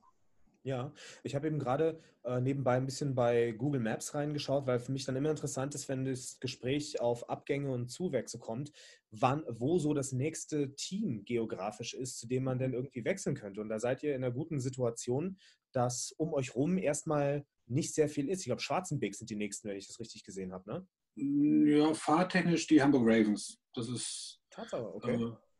Ja, 0.64 0.92
ich 1.22 1.34
habe 1.34 1.46
eben 1.46 1.58
gerade 1.58 2.00
äh, 2.24 2.40
nebenbei 2.40 2.76
ein 2.76 2.84
bisschen 2.84 3.14
bei 3.14 3.52
Google 3.52 3.80
Maps 3.80 4.14
reingeschaut, 4.14 4.66
weil 4.66 4.80
für 4.80 4.92
mich 4.92 5.04
dann 5.04 5.16
immer 5.16 5.30
interessant 5.30 5.74
ist, 5.74 5.88
wenn 5.88 6.04
das 6.04 6.40
Gespräch 6.40 7.00
auf 7.00 7.30
Abgänge 7.30 7.70
und 7.70 7.88
Zuwächse 7.88 8.38
kommt, 8.38 8.72
wann, 9.10 9.44
wo 9.48 9.78
so 9.78 9.94
das 9.94 10.12
nächste 10.12 10.74
Team 10.74 11.24
geografisch 11.24 11.94
ist, 11.94 12.18
zu 12.18 12.26
dem 12.26 12.44
man 12.44 12.58
denn 12.58 12.74
irgendwie 12.74 13.04
wechseln 13.04 13.34
könnte. 13.34 13.60
Und 13.60 13.68
da 13.68 13.78
seid 13.78 14.02
ihr 14.02 14.14
in 14.14 14.24
einer 14.24 14.34
guten 14.34 14.60
Situation, 14.60 15.38
dass 15.72 16.12
um 16.12 16.34
euch 16.34 16.54
rum 16.54 16.76
erstmal 16.76 17.46
nicht 17.66 17.94
sehr 17.94 18.08
viel 18.08 18.28
ist. 18.28 18.40
Ich 18.40 18.46
glaube, 18.46 18.62
Schwarzenbeek 18.62 19.14
sind 19.14 19.30
die 19.30 19.36
nächsten, 19.36 19.68
wenn 19.68 19.76
ich 19.76 19.86
das 19.86 20.00
richtig 20.00 20.24
gesehen 20.24 20.52
habe, 20.52 20.70
ne? 20.70 20.86
Ja, 21.14 21.94
fahrtechnisch 21.94 22.66
die 22.66 22.82
Hamburg 22.82 23.02
Ravens. 23.06 23.58
Das 23.74 23.88
ist. 23.88 24.40
Tatsache, 24.50 24.94
okay. 24.94 25.14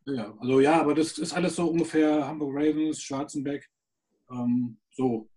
Äh, 0.07 0.15
ja, 0.15 0.37
also 0.39 0.61
ja, 0.61 0.81
aber 0.81 0.95
das 0.95 1.19
ist 1.19 1.35
alles 1.35 1.57
so 1.57 1.69
ungefähr 1.69 2.27
Hamburg 2.27 2.55
Ravens, 2.55 3.03
Schwarzenbeck, 3.03 3.69
ähm, 4.31 4.79
so. 4.91 5.29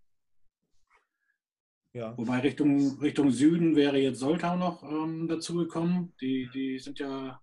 Ja. 1.94 2.16
Wobei 2.16 2.38
Richtung, 2.40 2.98
Richtung 3.00 3.30
Süden 3.30 3.76
wäre 3.76 3.98
jetzt 3.98 4.20
Soltau 4.20 4.56
noch 4.56 4.82
ähm, 4.82 5.28
dazugekommen. 5.28 6.14
Die, 6.20 6.48
die 6.54 6.78
sind 6.78 6.98
ja, 6.98 7.40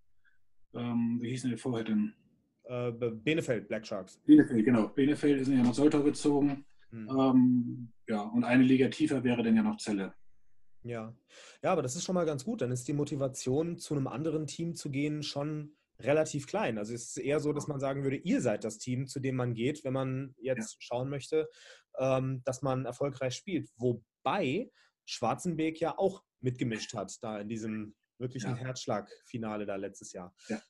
ähm, 0.73 1.19
wie 1.21 1.29
hießen 1.29 1.51
die 1.51 1.57
vorher 1.57 1.83
denn? 1.83 2.13
Äh, 2.63 2.91
Benefeld, 2.91 3.67
Black 3.67 3.85
Sharks. 3.85 4.17
Benefeld, 4.25 4.65
genau. 4.65 4.87
Benefeld 4.87 5.45
sind 5.45 5.57
ja 5.57 5.63
nach 5.63 5.73
Soltau 5.73 6.01
gezogen. 6.01 6.65
Mhm. 6.91 7.09
Ähm, 7.09 7.93
ja, 8.07 8.21
und 8.21 8.43
eine 8.43 8.63
Liga 8.63 8.87
tiefer 8.87 9.23
wäre 9.23 9.43
dann 9.43 9.55
ja 9.55 9.61
noch 9.61 9.77
Zelle. 9.77 10.13
Ja. 10.83 11.13
ja, 11.61 11.71
aber 11.71 11.81
das 11.81 11.95
ist 11.95 12.05
schon 12.05 12.15
mal 12.15 12.25
ganz 12.25 12.45
gut. 12.45 12.61
Dann 12.61 12.71
ist 12.71 12.87
die 12.87 12.93
Motivation, 12.93 13.77
zu 13.77 13.93
einem 13.93 14.07
anderen 14.07 14.47
Team 14.47 14.75
zu 14.75 14.89
gehen, 14.89 15.23
schon 15.23 15.73
relativ 16.01 16.47
klein. 16.47 16.77
Also 16.77 16.93
es 16.93 17.09
ist 17.09 17.17
eher 17.17 17.39
so, 17.39 17.53
dass 17.53 17.67
man 17.67 17.79
sagen 17.79 18.03
würde, 18.03 18.17
ihr 18.17 18.41
seid 18.41 18.63
das 18.63 18.77
Team, 18.77 19.07
zu 19.07 19.19
dem 19.19 19.35
man 19.35 19.53
geht, 19.53 19.83
wenn 19.83 19.93
man 19.93 20.33
jetzt 20.37 20.73
ja. 20.73 20.77
schauen 20.79 21.09
möchte, 21.09 21.49
ähm, 21.97 22.41
dass 22.45 22.61
man 22.61 22.85
erfolgreich 22.85 23.35
spielt. 23.35 23.69
Wobei 23.77 24.71
Schwarzenbeek 25.05 25.79
ja 25.79 25.97
auch 25.97 26.23
mitgemischt 26.41 26.93
hat, 26.93 27.17
da 27.21 27.39
in 27.39 27.49
diesem 27.49 27.95
wirklichen 28.17 28.51
ja. 28.51 28.57
Herzschlagfinale 28.57 29.65
da 29.65 29.75
letztes 29.75 30.13
Jahr. 30.13 30.33
Ja, 30.47 30.61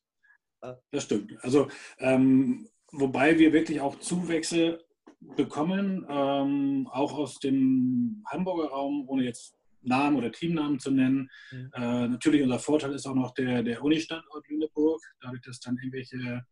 äh, 0.62 0.75
das 0.91 1.03
stimmt. 1.03 1.38
Also 1.43 1.67
ähm, 2.00 2.69
wobei 2.91 3.38
wir 3.38 3.53
wirklich 3.53 3.81
auch 3.81 4.00
Zuwächse 4.00 4.83
bekommen, 5.19 6.05
ähm, 6.09 6.88
auch 6.91 7.13
aus 7.13 7.39
dem 7.39 8.24
Hamburger 8.27 8.69
Raum, 8.69 9.07
ohne 9.07 9.24
jetzt 9.24 9.59
Namen 9.81 10.17
oder 10.17 10.31
Teamnamen 10.31 10.79
zu 10.79 10.91
nennen. 10.91 11.29
Mhm. 11.51 11.71
Äh, 11.74 12.07
natürlich 12.07 12.41
unser 12.41 12.59
Vorteil 12.59 12.93
ist 12.93 13.05
auch 13.05 13.15
noch 13.15 13.33
der, 13.33 13.63
der 13.63 13.83
Uni-Standort 13.83 14.48
Lüneburg, 14.48 15.01
dadurch, 15.21 15.41
dass 15.41 15.59
dann 15.59 15.77
irgendwelche, 15.77 16.45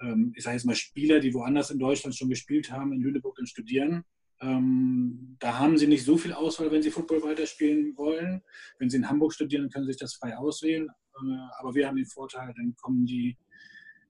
ähm, 0.00 0.32
ich 0.36 0.44
sage 0.44 0.56
jetzt 0.56 0.64
mal 0.64 0.74
Spieler, 0.74 1.20
die 1.20 1.34
woanders 1.34 1.70
in 1.70 1.78
Deutschland 1.78 2.16
schon 2.16 2.28
gespielt 2.28 2.70
haben, 2.70 2.92
in 2.92 3.00
Lüneburg 3.00 3.36
dann 3.36 3.46
studieren. 3.46 4.04
Ähm, 4.40 5.36
da 5.38 5.58
haben 5.58 5.78
sie 5.78 5.86
nicht 5.86 6.04
so 6.04 6.16
viel 6.16 6.32
Auswahl, 6.32 6.72
wenn 6.72 6.82
sie 6.82 6.90
Football 6.90 7.22
weiterspielen 7.22 7.96
wollen. 7.96 8.42
Wenn 8.78 8.90
sie 8.90 8.96
in 8.96 9.08
Hamburg 9.08 9.32
studieren, 9.32 9.70
können 9.70 9.84
sie 9.86 9.92
sich 9.92 10.00
das 10.00 10.14
frei 10.14 10.36
auswählen. 10.36 10.88
Äh, 10.88 11.36
aber 11.58 11.74
wir 11.74 11.86
haben 11.86 11.96
den 11.96 12.06
Vorteil, 12.06 12.52
dann 12.56 12.74
kommen 12.76 13.06
die, 13.06 13.36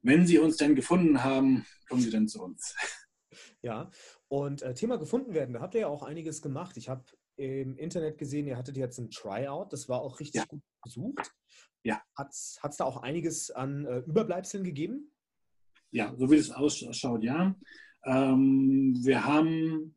wenn 0.01 0.27
sie 0.27 0.39
uns 0.39 0.57
dann 0.57 0.75
gefunden 0.75 1.23
haben, 1.23 1.67
kommen 1.89 2.01
sie 2.01 2.11
dann 2.11 2.29
zu 2.29 2.43
uns. 2.43 2.75
Ja, 3.63 3.91
und 4.29 4.63
äh, 4.63 4.75
Thema 4.75 4.99
gefunden 4.99 5.35
werden, 5.35 5.55
da 5.55 5.61
habt 5.61 5.75
ihr 5.75 5.83
ja 5.83 5.87
auch 5.87 6.03
einiges 6.03 6.43
gemacht. 6.43 6.77
Ich 6.77 6.89
habe 6.89 7.05
im 7.43 7.77
Internet 7.77 8.19
gesehen, 8.19 8.47
ihr 8.47 8.57
hattet 8.57 8.77
jetzt 8.77 8.99
ein 8.99 9.11
Tryout, 9.11 9.73
das 9.73 9.89
war 9.89 10.01
auch 10.01 10.21
richtig 10.21 10.41
ja. 10.41 10.47
gut 10.47 10.63
besucht. 10.83 11.31
Ja. 11.83 12.01
Hat 12.17 12.31
es 12.31 12.59
da 12.79 12.85
auch 12.85 13.03
einiges 13.03 13.51
an 13.51 13.85
äh, 13.87 13.99
Überbleibseln 13.99 14.65
gegeben? 14.65 15.11
Ja, 15.91 16.15
so 16.17 16.31
wie 16.31 16.37
es 16.37 16.51
ausschaut, 16.51 17.25
ja. 17.25 17.55
Ähm, 18.05 18.95
wir 19.03 19.25
haben 19.25 19.95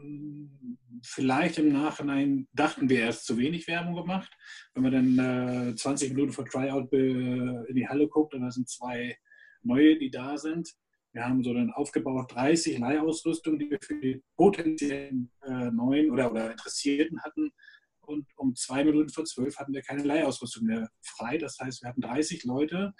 hm, 0.00 0.78
vielleicht 1.02 1.58
im 1.58 1.72
Nachhinein 1.72 2.48
dachten 2.52 2.88
wir 2.88 3.00
erst 3.00 3.26
zu 3.26 3.38
wenig 3.38 3.66
Werbung 3.68 3.94
gemacht. 3.94 4.30
Wenn 4.74 4.82
man 4.82 4.92
dann 4.92 5.70
äh, 5.70 5.74
20 5.74 6.10
Minuten 6.10 6.32
vor 6.32 6.44
Tryout 6.44 6.92
in 6.92 7.74
die 7.74 7.88
Halle 7.88 8.08
guckt 8.08 8.34
und 8.34 8.42
da 8.42 8.50
sind 8.50 8.68
zwei 8.68 9.16
neue, 9.62 9.98
die 9.98 10.10
da 10.10 10.36
sind, 10.36 10.74
wir 11.12 11.26
haben 11.26 11.42
so 11.42 11.52
dann 11.52 11.70
aufgebaut 11.70 12.34
30 12.34 12.78
Leihausrüstungen, 12.78 13.58
die 13.58 13.70
wir 13.70 13.78
für 13.82 14.00
die 14.00 14.22
potenziellen 14.36 15.30
äh, 15.42 15.70
Neuen 15.70 16.10
oder, 16.10 16.30
oder 16.30 16.50
Interessierten 16.50 17.22
hatten. 17.22 17.52
Und 18.00 18.26
um 18.36 18.54
zwei 18.54 18.84
Minuten 18.84 19.10
vor 19.10 19.24
zwölf 19.24 19.58
hatten 19.58 19.72
wir 19.72 19.82
keine 19.82 20.02
Leihausrüstung 20.02 20.66
mehr 20.66 20.88
frei. 21.02 21.38
Das 21.38 21.58
heißt, 21.58 21.82
wir 21.82 21.90
hatten 21.90 22.00
30 22.00 22.44
Leute 22.44 22.94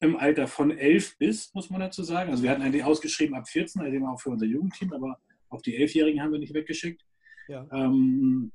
im 0.00 0.16
Alter 0.16 0.46
von 0.46 0.70
11 0.70 1.18
bis, 1.18 1.52
muss 1.54 1.70
man 1.70 1.80
dazu 1.80 2.02
sagen. 2.02 2.30
Also 2.30 2.42
wir 2.42 2.50
hatten 2.50 2.62
eigentlich 2.62 2.84
ausgeschrieben 2.84 3.34
ab 3.34 3.48
14, 3.48 3.82
also 3.82 4.06
auch 4.06 4.20
für 4.20 4.30
unser 4.30 4.46
Jugendteam, 4.46 4.92
aber 4.92 5.18
auch 5.48 5.62
die 5.62 5.76
Elfjährigen 5.76 6.22
haben 6.22 6.32
wir 6.32 6.38
nicht 6.38 6.54
weggeschickt. 6.54 7.04
Ja. 7.48 7.66
Ähm, 7.72 8.52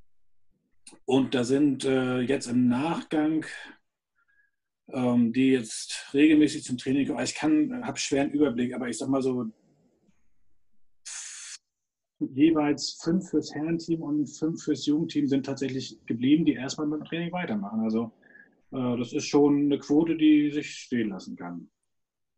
und 1.05 1.35
da 1.35 1.43
sind 1.43 1.85
äh, 1.85 2.19
jetzt 2.21 2.47
im 2.47 2.67
Nachgang 2.67 3.45
ähm, 4.93 5.33
die 5.33 5.49
jetzt 5.49 6.13
regelmäßig 6.13 6.63
zum 6.63 6.77
Training 6.77 7.07
kommen. 7.07 7.23
Ich 7.23 7.35
kann, 7.35 7.85
habe 7.85 7.97
schweren 7.97 8.31
Überblick, 8.31 8.73
aber 8.73 8.87
ich 8.87 8.97
sag 8.97 9.09
mal 9.09 9.21
so, 9.21 9.45
jeweils 12.19 12.99
fünf 13.03 13.29
fürs 13.29 13.53
Herrenteam 13.53 14.01
und 14.01 14.27
fünf 14.27 14.63
fürs 14.63 14.85
Jugendteam 14.85 15.27
sind 15.27 15.45
tatsächlich 15.45 15.99
geblieben, 16.05 16.45
die 16.45 16.53
erstmal 16.53 16.87
mit 16.87 17.01
dem 17.01 17.05
Training 17.05 17.31
weitermachen. 17.31 17.81
Also 17.81 18.11
äh, 18.71 18.97
das 18.97 19.13
ist 19.13 19.25
schon 19.25 19.65
eine 19.65 19.79
Quote, 19.79 20.15
die 20.15 20.51
sich 20.51 20.73
stehen 20.73 21.09
lassen 21.09 21.35
kann. 21.35 21.69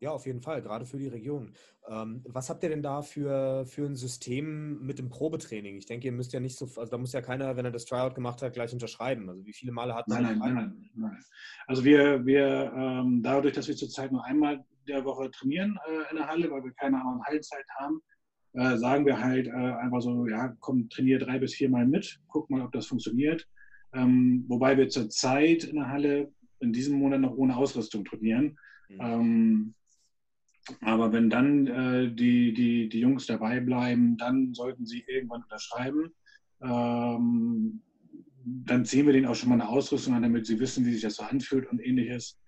Ja, 0.00 0.12
auf 0.12 0.24
jeden 0.24 0.40
Fall, 0.40 0.62
gerade 0.62 0.86
für 0.86 0.96
die 0.96 1.08
Region. 1.08 1.52
Ähm, 1.86 2.24
was 2.26 2.48
habt 2.48 2.62
ihr 2.62 2.70
denn 2.70 2.82
da 2.82 3.02
für, 3.02 3.66
für 3.66 3.84
ein 3.84 3.96
System 3.96 4.84
mit 4.84 4.98
dem 4.98 5.10
Probetraining? 5.10 5.76
Ich 5.76 5.84
denke, 5.84 6.06
ihr 6.06 6.12
müsst 6.12 6.32
ja 6.32 6.40
nicht 6.40 6.56
so, 6.56 6.64
also 6.64 6.86
da 6.86 6.96
muss 6.96 7.12
ja 7.12 7.20
keiner, 7.20 7.56
wenn 7.56 7.66
er 7.66 7.70
das 7.70 7.84
Tryout 7.84 8.14
gemacht 8.14 8.40
hat, 8.40 8.54
gleich 8.54 8.72
unterschreiben. 8.72 9.28
Also 9.28 9.44
wie 9.44 9.52
viele 9.52 9.72
Male 9.72 9.94
hat 9.94 10.08
man? 10.08 10.22
Nein, 10.22 10.38
nein, 10.38 10.54
nein, 10.54 10.90
nein, 10.94 11.18
Also 11.66 11.84
wir, 11.84 12.24
wir 12.24 12.72
ähm, 12.74 13.22
dadurch, 13.22 13.52
dass 13.52 13.68
wir 13.68 13.76
zurzeit 13.76 14.10
nur 14.10 14.24
einmal 14.24 14.64
der 14.88 15.04
Woche 15.04 15.30
trainieren 15.30 15.78
äh, 15.86 16.10
in 16.10 16.16
der 16.16 16.28
Halle, 16.28 16.50
weil 16.50 16.64
wir 16.64 16.72
keine 16.72 16.98
anderen 16.98 17.22
Hallenzeit 17.24 17.66
haben, 17.78 18.00
äh, 18.54 18.78
sagen 18.78 19.04
wir 19.04 19.20
halt 19.20 19.48
äh, 19.48 19.50
einfach 19.50 20.00
so, 20.00 20.26
ja, 20.26 20.56
komm, 20.60 20.88
trainier 20.88 21.18
drei 21.18 21.38
bis 21.38 21.54
vier 21.54 21.68
Mal 21.68 21.86
mit, 21.86 22.18
guck 22.28 22.48
mal, 22.48 22.62
ob 22.62 22.72
das 22.72 22.86
funktioniert. 22.86 23.46
Ähm, 23.92 24.46
wobei 24.48 24.78
wir 24.78 24.88
zurzeit 24.88 25.64
in 25.64 25.76
der 25.76 25.88
Halle 25.88 26.32
in 26.60 26.72
diesem 26.72 26.98
Monat 26.98 27.20
noch 27.20 27.36
ohne 27.36 27.54
Ausrüstung 27.54 28.04
trainieren. 28.04 28.58
Mhm. 28.88 29.74
Aber 30.80 31.12
wenn 31.12 31.30
dann 31.30 31.66
äh, 31.66 32.14
die, 32.14 32.52
die, 32.52 32.88
die 32.88 33.00
Jungs 33.00 33.26
dabei 33.26 33.60
bleiben, 33.60 34.16
dann 34.16 34.54
sollten 34.54 34.86
sie 34.86 35.04
irgendwann 35.06 35.42
unterschreiben. 35.42 36.12
Ähm, 36.62 37.82
dann 38.44 38.84
ziehen 38.84 39.06
wir 39.06 39.12
denen 39.12 39.26
auch 39.26 39.34
schon 39.34 39.48
mal 39.48 39.56
eine 39.56 39.68
Ausrüstung 39.68 40.14
an, 40.14 40.22
damit 40.22 40.46
sie 40.46 40.58
wissen, 40.58 40.84
wie 40.86 40.92
sich 40.92 41.02
das 41.02 41.16
so 41.16 41.22
anfühlt 41.22 41.68
und 41.70 41.80
ähnliches. 41.80 42.38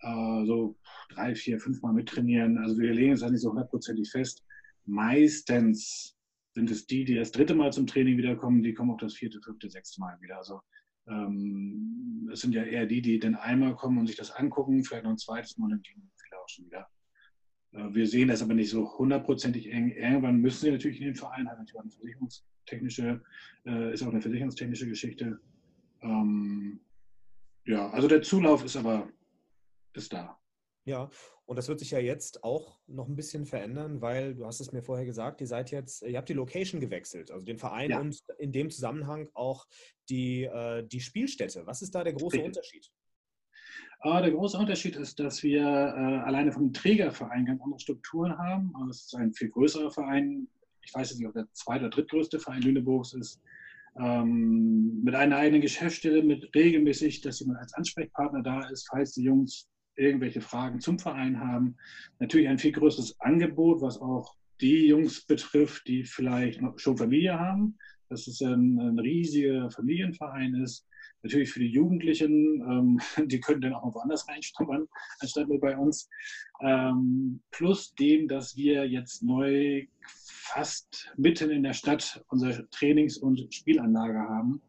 Äh, 0.00 0.44
so 0.46 0.76
drei, 1.10 1.34
vier, 1.34 1.58
fünf 1.58 1.82
Mal 1.82 1.92
mittrainieren. 1.92 2.58
Also 2.58 2.78
wir 2.78 2.92
legen 2.92 3.12
es 3.12 3.22
halt 3.22 3.32
nicht 3.32 3.42
so 3.42 3.50
hundertprozentig 3.50 4.10
fest. 4.10 4.44
Meistens 4.84 6.16
sind 6.54 6.70
es 6.70 6.86
die, 6.86 7.04
die 7.04 7.14
das 7.14 7.32
dritte 7.32 7.54
Mal 7.54 7.72
zum 7.72 7.86
Training 7.86 8.16
wiederkommen, 8.16 8.62
die 8.62 8.74
kommen 8.74 8.90
auch 8.90 8.98
das 8.98 9.14
vierte, 9.14 9.40
fünfte, 9.40 9.70
sechste 9.70 10.00
Mal 10.00 10.18
wieder. 10.20 10.38
Also 10.38 10.60
ähm, 11.08 12.28
es 12.32 12.40
sind 12.40 12.54
ja 12.54 12.62
eher 12.62 12.86
die, 12.86 13.02
die 13.02 13.18
dann 13.18 13.34
einmal 13.34 13.74
kommen 13.74 13.98
und 13.98 14.06
sich 14.06 14.16
das 14.16 14.30
angucken, 14.30 14.84
vielleicht 14.84 15.04
noch 15.04 15.10
ein 15.10 15.18
zweites 15.18 15.56
Mal 15.56 15.66
und 15.66 15.70
dann 15.72 15.82
viele 15.84 16.40
auch 16.40 16.48
schon 16.48 16.66
wieder. 16.66 16.86
Äh, 17.72 17.94
wir 17.94 18.06
sehen 18.06 18.28
das 18.28 18.42
aber 18.42 18.54
nicht 18.54 18.70
so 18.70 18.98
hundertprozentig 18.98 19.70
eng. 19.70 19.90
Irgendwann 19.90 20.40
müssen 20.40 20.66
sie 20.66 20.70
natürlich 20.70 21.00
in 21.00 21.06
den 21.06 21.14
Verein, 21.14 21.48
hat 21.48 21.58
natürlich 21.58 21.80
eine 21.80 21.90
versicherungstechnische, 21.90 23.22
äh, 23.66 23.92
ist 23.92 24.02
auch 24.02 24.08
eine 24.08 24.22
versicherungstechnische 24.22 24.88
Geschichte. 24.88 25.40
Ähm, 26.02 26.80
ja, 27.64 27.90
also 27.90 28.08
der 28.08 28.22
Zulauf 28.22 28.64
ist 28.64 28.76
aber 28.76 29.08
ist 29.94 30.12
da. 30.12 30.38
Ja, 30.84 31.10
und 31.44 31.56
das 31.56 31.68
wird 31.68 31.80
sich 31.80 31.90
ja 31.90 31.98
jetzt 31.98 32.44
auch 32.44 32.78
noch 32.86 33.08
ein 33.08 33.16
bisschen 33.16 33.44
verändern, 33.44 34.00
weil 34.00 34.34
du 34.34 34.46
hast 34.46 34.60
es 34.60 34.72
mir 34.72 34.82
vorher 34.82 35.04
gesagt, 35.04 35.40
ihr 35.40 35.46
seid 35.46 35.70
jetzt, 35.70 36.02
ihr 36.02 36.16
habt 36.16 36.28
die 36.28 36.34
Location 36.34 36.80
gewechselt, 36.80 37.30
also 37.30 37.44
den 37.44 37.58
Verein 37.58 37.90
ja. 37.90 38.00
und 38.00 38.18
in 38.38 38.52
dem 38.52 38.70
Zusammenhang 38.70 39.28
auch 39.34 39.66
die, 40.08 40.44
äh, 40.44 40.86
die 40.86 41.00
Spielstätte. 41.00 41.66
Was 41.66 41.82
ist 41.82 41.94
da 41.94 42.04
der 42.04 42.14
große 42.14 42.36
Richtig. 42.36 42.46
Unterschied? 42.46 42.90
Aber 44.00 44.22
der 44.22 44.30
große 44.30 44.56
Unterschied 44.56 44.96
ist, 44.96 45.18
dass 45.18 45.42
wir 45.42 45.62
äh, 45.62 46.18
alleine 46.24 46.52
vom 46.52 46.72
Trägerverein 46.72 47.46
ganz 47.46 47.60
andere 47.60 47.80
Strukturen 47.80 48.38
haben. 48.38 48.72
Also 48.76 48.90
es 48.90 49.04
ist 49.06 49.16
ein 49.16 49.32
viel 49.32 49.50
größerer 49.50 49.90
Verein. 49.90 50.46
Ich 50.82 50.94
weiß 50.94 51.10
jetzt 51.10 51.18
nicht, 51.18 51.28
ob 51.28 51.34
der 51.34 51.48
zweite 51.52 51.86
oder 51.86 51.90
drittgrößte 51.90 52.38
Verein 52.38 52.62
Lüneburgs 52.62 53.14
ist. 53.14 53.40
Ähm, 53.98 55.02
mit 55.02 55.14
einer 55.14 55.36
eigenen 55.36 55.62
Geschäftsstelle, 55.62 56.22
mit 56.22 56.54
regelmäßig, 56.54 57.20
dass 57.22 57.40
jemand 57.40 57.58
als 57.58 57.74
Ansprechpartner 57.74 58.42
da 58.42 58.68
ist, 58.68 58.88
falls 58.88 59.14
die 59.14 59.24
Jungs 59.24 59.68
irgendwelche 59.96 60.40
Fragen 60.40 60.80
zum 60.80 60.98
Verein 61.00 61.40
haben. 61.40 61.76
Natürlich 62.20 62.48
ein 62.48 62.58
viel 62.58 62.72
größeres 62.72 63.18
Angebot, 63.20 63.82
was 63.82 64.00
auch 64.00 64.36
die 64.60 64.86
Jungs 64.86 65.26
betrifft, 65.26 65.88
die 65.88 66.04
vielleicht 66.04 66.60
schon 66.76 66.96
Familie 66.96 67.38
haben. 67.38 67.76
Dass 68.08 68.26
es 68.26 68.40
ein, 68.40 68.78
ein 68.78 68.98
riesiger 68.98 69.70
Familienverein 69.70 70.54
ist 70.54 70.86
natürlich 71.22 71.50
für 71.50 71.60
die 71.60 71.70
Jugendlichen, 71.70 72.62
ähm, 72.62 73.00
die 73.28 73.40
können 73.40 73.60
dann 73.60 73.74
auch 73.74 73.84
noch 73.84 73.94
woanders 73.94 74.28
reinstummern, 74.28 74.86
anstatt 75.20 75.48
nur 75.48 75.60
bei 75.60 75.76
uns. 75.76 76.08
Ähm, 76.60 77.40
plus 77.50 77.94
dem, 77.94 78.28
dass 78.28 78.56
wir 78.56 78.88
jetzt 78.88 79.22
neu 79.22 79.86
fast 80.06 81.12
mitten 81.16 81.50
in 81.50 81.62
der 81.62 81.74
Stadt 81.74 82.24
unsere 82.28 82.68
Trainings- 82.70 83.18
und 83.18 83.52
Spielanlage 83.52 84.18
haben. 84.18 84.62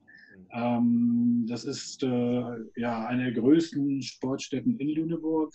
Ähm, 0.51 1.46
das 1.48 1.65
ist 1.65 2.03
äh, 2.03 2.43
ja 2.75 3.05
eine 3.08 3.31
der 3.31 3.41
größten 3.41 4.01
Sportstätten 4.01 4.77
in 4.79 4.89
Lüneburg. 4.89 5.53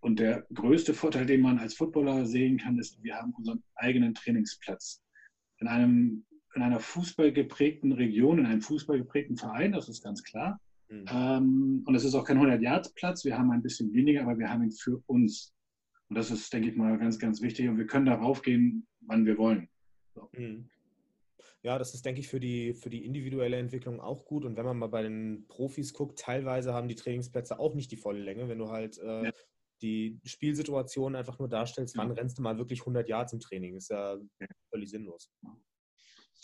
Und 0.00 0.20
der 0.20 0.46
größte 0.54 0.94
Vorteil, 0.94 1.26
den 1.26 1.40
man 1.40 1.58
als 1.58 1.74
Footballer 1.74 2.24
sehen 2.24 2.58
kann, 2.58 2.78
ist, 2.78 3.02
wir 3.02 3.16
haben 3.16 3.32
unseren 3.32 3.64
eigenen 3.74 4.14
Trainingsplatz. 4.14 5.02
In 5.58 5.66
einem 5.66 6.24
in 6.58 6.64
einer 6.64 6.80
fußballgeprägten 6.80 7.92
Region, 7.92 8.40
in 8.40 8.46
einem 8.46 8.62
fußballgeprägten 8.62 9.36
Verein, 9.36 9.70
das 9.70 9.88
ist 9.88 10.02
ganz 10.02 10.24
klar. 10.24 10.60
Mhm. 10.88 11.04
Ähm, 11.08 11.82
und 11.86 11.94
es 11.94 12.04
ist 12.04 12.14
auch 12.14 12.24
kein 12.24 12.38
100-Yards-Platz, 12.38 13.24
wir 13.24 13.38
haben 13.38 13.52
ein 13.52 13.62
bisschen 13.62 13.92
weniger, 13.92 14.22
aber 14.22 14.36
wir 14.38 14.50
haben 14.50 14.64
ihn 14.64 14.72
für 14.72 15.00
uns. 15.06 15.54
Und 16.08 16.16
das 16.16 16.32
ist, 16.32 16.52
denke 16.52 16.70
ich 16.70 16.76
mal, 16.76 16.98
ganz, 16.98 17.18
ganz 17.18 17.40
wichtig. 17.42 17.68
Und 17.68 17.78
wir 17.78 17.86
können 17.86 18.06
darauf 18.06 18.42
gehen, 18.42 18.86
wann 19.02 19.24
wir 19.24 19.38
wollen. 19.38 19.68
So. 20.14 20.28
Mhm. 20.32 20.68
Ja, 21.62 21.78
das 21.78 21.94
ist, 21.94 22.04
denke 22.04 22.20
ich, 22.20 22.28
für 22.28 22.40
die, 22.40 22.74
für 22.74 22.90
die 22.90 23.04
individuelle 23.04 23.56
Entwicklung 23.56 24.00
auch 24.00 24.24
gut. 24.24 24.44
Und 24.44 24.56
wenn 24.56 24.64
man 24.64 24.78
mal 24.78 24.88
bei 24.88 25.02
den 25.02 25.46
Profis 25.46 25.92
guckt, 25.92 26.18
teilweise 26.18 26.74
haben 26.74 26.88
die 26.88 26.96
Trainingsplätze 26.96 27.60
auch 27.60 27.74
nicht 27.74 27.92
die 27.92 27.96
volle 27.96 28.20
Länge. 28.20 28.48
Wenn 28.48 28.58
du 28.58 28.68
halt 28.68 28.98
äh, 28.98 29.26
ja. 29.26 29.32
die 29.80 30.18
Spielsituation 30.24 31.14
einfach 31.14 31.38
nur 31.38 31.48
darstellst, 31.48 31.96
wann 31.96 32.10
rennst 32.10 32.38
du 32.38 32.42
mal 32.42 32.58
wirklich 32.58 32.80
100 32.80 33.08
Yards 33.08 33.32
im 33.32 33.40
Training? 33.40 33.76
Ist 33.76 33.90
ja 33.90 34.16
völlig 34.70 34.90
sinnlos. 34.90 35.30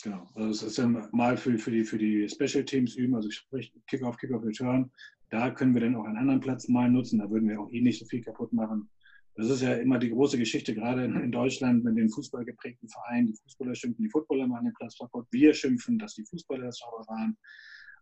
Genau. 0.03 0.27
Also 0.35 0.49
es 0.49 0.63
ist 0.63 0.77
dann 0.77 1.07
mal 1.11 1.37
für, 1.37 1.57
für, 1.57 1.71
die, 1.71 1.83
für 1.83 1.97
die 1.97 2.27
Special 2.29 2.63
Teams 2.63 2.95
üben, 2.95 3.15
also 3.15 3.29
sprich 3.31 3.73
Kickoff, 3.87 4.17
Kickoff, 4.17 4.43
Return. 4.43 4.91
Da 5.29 5.49
können 5.51 5.73
wir 5.73 5.81
dann 5.81 5.95
auch 5.95 6.05
einen 6.05 6.17
anderen 6.17 6.39
Platz 6.39 6.67
mal 6.67 6.89
nutzen. 6.89 7.19
Da 7.19 7.29
würden 7.29 7.49
wir 7.49 7.59
auch 7.59 7.71
eh 7.71 7.81
nicht 7.81 7.99
so 7.99 8.05
viel 8.05 8.21
kaputt 8.21 8.53
machen. 8.53 8.89
Das 9.35 9.49
ist 9.49 9.61
ja 9.61 9.73
immer 9.73 9.99
die 9.99 10.11
große 10.11 10.37
Geschichte, 10.37 10.73
gerade 10.73 11.05
in, 11.05 11.31
Deutschland 11.31 11.83
mit 11.83 11.97
den 11.97 12.09
fußballgeprägten 12.09 12.87
Vereinen. 12.87 13.27
Die 13.27 13.33
Fußballer 13.33 13.75
schimpfen, 13.75 14.03
die 14.03 14.09
Footballer 14.09 14.47
machen 14.47 14.65
den 14.65 14.73
Platz 14.73 14.97
kaputt. 14.97 15.27
Wir 15.31 15.53
schimpfen, 15.53 15.99
dass 15.99 16.13
die 16.13 16.23
Fußballer 16.23 16.65
das 16.65 16.77
sauber 16.77 17.05
waren. 17.07 17.37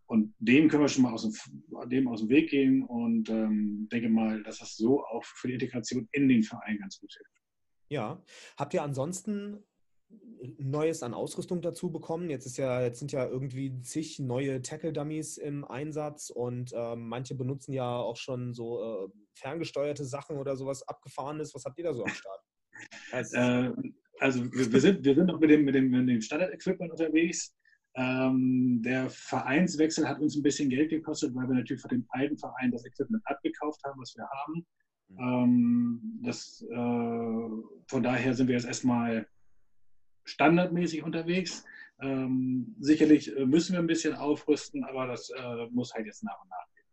Und 0.06 0.36
dem 0.38 0.68
können 0.68 0.84
wir 0.84 0.90
schon 0.90 1.04
mal 1.04 1.14
aus 1.14 1.24
dem, 1.24 1.90
dem 1.90 2.08
aus 2.08 2.20
dem 2.20 2.30
Weg 2.30 2.50
gehen 2.50 2.84
und 2.84 3.30
ähm, 3.30 3.88
denke 3.92 4.10
mal, 4.10 4.44
dass 4.44 4.60
das 4.60 4.76
so 4.76 5.04
auch 5.06 5.24
für 5.24 5.48
die 5.48 5.54
Integration 5.54 6.08
in 6.12 6.28
den 6.28 6.44
Verein 6.44 6.78
ganz 6.78 7.00
gut 7.00 7.14
hilft. 7.14 7.42
Ja. 7.90 8.22
Habt 8.58 8.74
ihr 8.74 8.84
ansonsten 8.84 9.64
Neues 10.58 11.04
an 11.04 11.14
Ausrüstung 11.14 11.62
dazu 11.62 11.92
bekommen. 11.92 12.30
Jetzt 12.30 12.46
ist 12.46 12.58
ja, 12.58 12.82
jetzt 12.82 13.00
sind 13.00 13.12
ja 13.12 13.26
irgendwie 13.26 13.80
zig 13.82 14.20
neue 14.20 14.62
Tackle-Dummies 14.62 15.38
im 15.38 15.64
Einsatz 15.64 16.30
und 16.30 16.74
äh, 16.74 16.96
manche 16.96 17.36
benutzen 17.36 17.72
ja 17.72 17.96
auch 17.96 18.18
schon 18.18 18.54
so 18.54 18.84
äh, 18.84 19.10
ferngesteuerte 19.36 20.04
Sachen 20.04 20.38
oder 20.38 20.56
sowas 20.56 20.88
abgefahrenes. 20.88 21.56
Was 21.56 21.66
habt 21.66 21.78
ihr 21.80 21.86
da 21.86 21.94
so 21.94 22.04
am 22.04 22.10
Start? 22.14 22.42
Also, 23.12 23.38
äh, 23.38 23.72
also 24.20 24.44
wir, 24.52 24.72
wir, 24.72 24.82
sind, 24.82 25.06
wir 25.06 25.16
sind 25.16 25.28
noch 25.28 25.40
mit 25.40 25.50
dem, 25.50 25.64
mit 25.64 25.76
dem, 25.76 25.90
mit 25.90 26.10
dem 26.10 26.22
Standard-Equipment 26.22 26.92
unterwegs. 26.92 27.56
Ähm, 27.96 28.82
der 28.84 29.10
Vereinswechsel 29.10 30.08
hat 30.08 30.20
uns 30.20 30.36
ein 30.36 30.44
bisschen 30.44 30.70
Geld 30.70 30.90
gekostet, 30.90 31.34
weil 31.36 31.48
wir 31.48 31.56
natürlich 31.56 31.82
von 31.82 31.90
dem 31.90 32.06
alten 32.10 32.38
Verein 32.38 32.72
das 32.72 32.86
Equipment 32.86 33.22
abgekauft 33.26 33.82
haben, 33.84 34.02
was 34.02 34.16
wir 34.16 34.28
haben. 34.28 34.66
Mhm. 35.10 35.20
Ähm, 35.20 36.20
das, 36.24 36.66
äh, 36.70 37.50
von 37.88 38.04
daher 38.04 38.34
sind 38.34 38.48
wir 38.48 38.56
jetzt 38.56 38.66
erstmal 38.66 39.28
standardmäßig 40.24 41.03
unterwegs. 41.03 41.63
Ähm, 42.01 42.75
sicherlich 42.80 43.36
äh, 43.36 43.46
müssen 43.46 43.74
wir 43.74 43.80
ein 43.80 43.88
bisschen 43.88 44.15
aufrüsten, 44.15 44.84
aber 44.84 45.08
das 45.08 45.30
äh, 45.30 45.68
muss 45.72 45.94
halt 45.94 46.06
jetzt 46.06 46.24
nach 46.24 46.42
und 46.42 46.50
nach 46.50 46.68
gehen. 46.74 46.86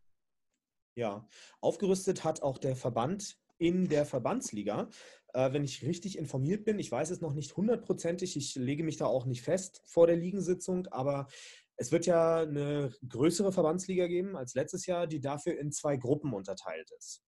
Ja, 0.96 1.28
aufgerüstet 1.60 2.24
hat 2.24 2.42
auch 2.42 2.58
der 2.58 2.76
Verband 2.76 3.38
in 3.58 3.88
der 3.88 4.06
Verbandsliga. 4.06 4.88
Äh, 5.32 5.52
wenn 5.52 5.64
ich 5.64 5.82
richtig 5.82 6.18
informiert 6.18 6.64
bin, 6.64 6.78
ich 6.78 6.90
weiß 6.90 7.10
es 7.10 7.20
noch 7.20 7.34
nicht 7.34 7.56
hundertprozentig, 7.56 8.36
ich 8.36 8.54
lege 8.56 8.84
mich 8.84 8.96
da 8.96 9.06
auch 9.06 9.26
nicht 9.26 9.42
fest 9.42 9.82
vor 9.84 10.06
der 10.06 10.16
Ligensitzung, 10.16 10.86
aber 10.88 11.28
es 11.76 11.92
wird 11.92 12.06
ja 12.06 12.40
eine 12.40 12.92
größere 13.08 13.52
Verbandsliga 13.52 14.06
geben 14.06 14.36
als 14.36 14.54
letztes 14.54 14.86
Jahr, 14.86 15.06
die 15.06 15.20
dafür 15.20 15.58
in 15.58 15.72
zwei 15.72 15.96
Gruppen 15.96 16.34
unterteilt 16.34 16.90
ist. 16.98 17.22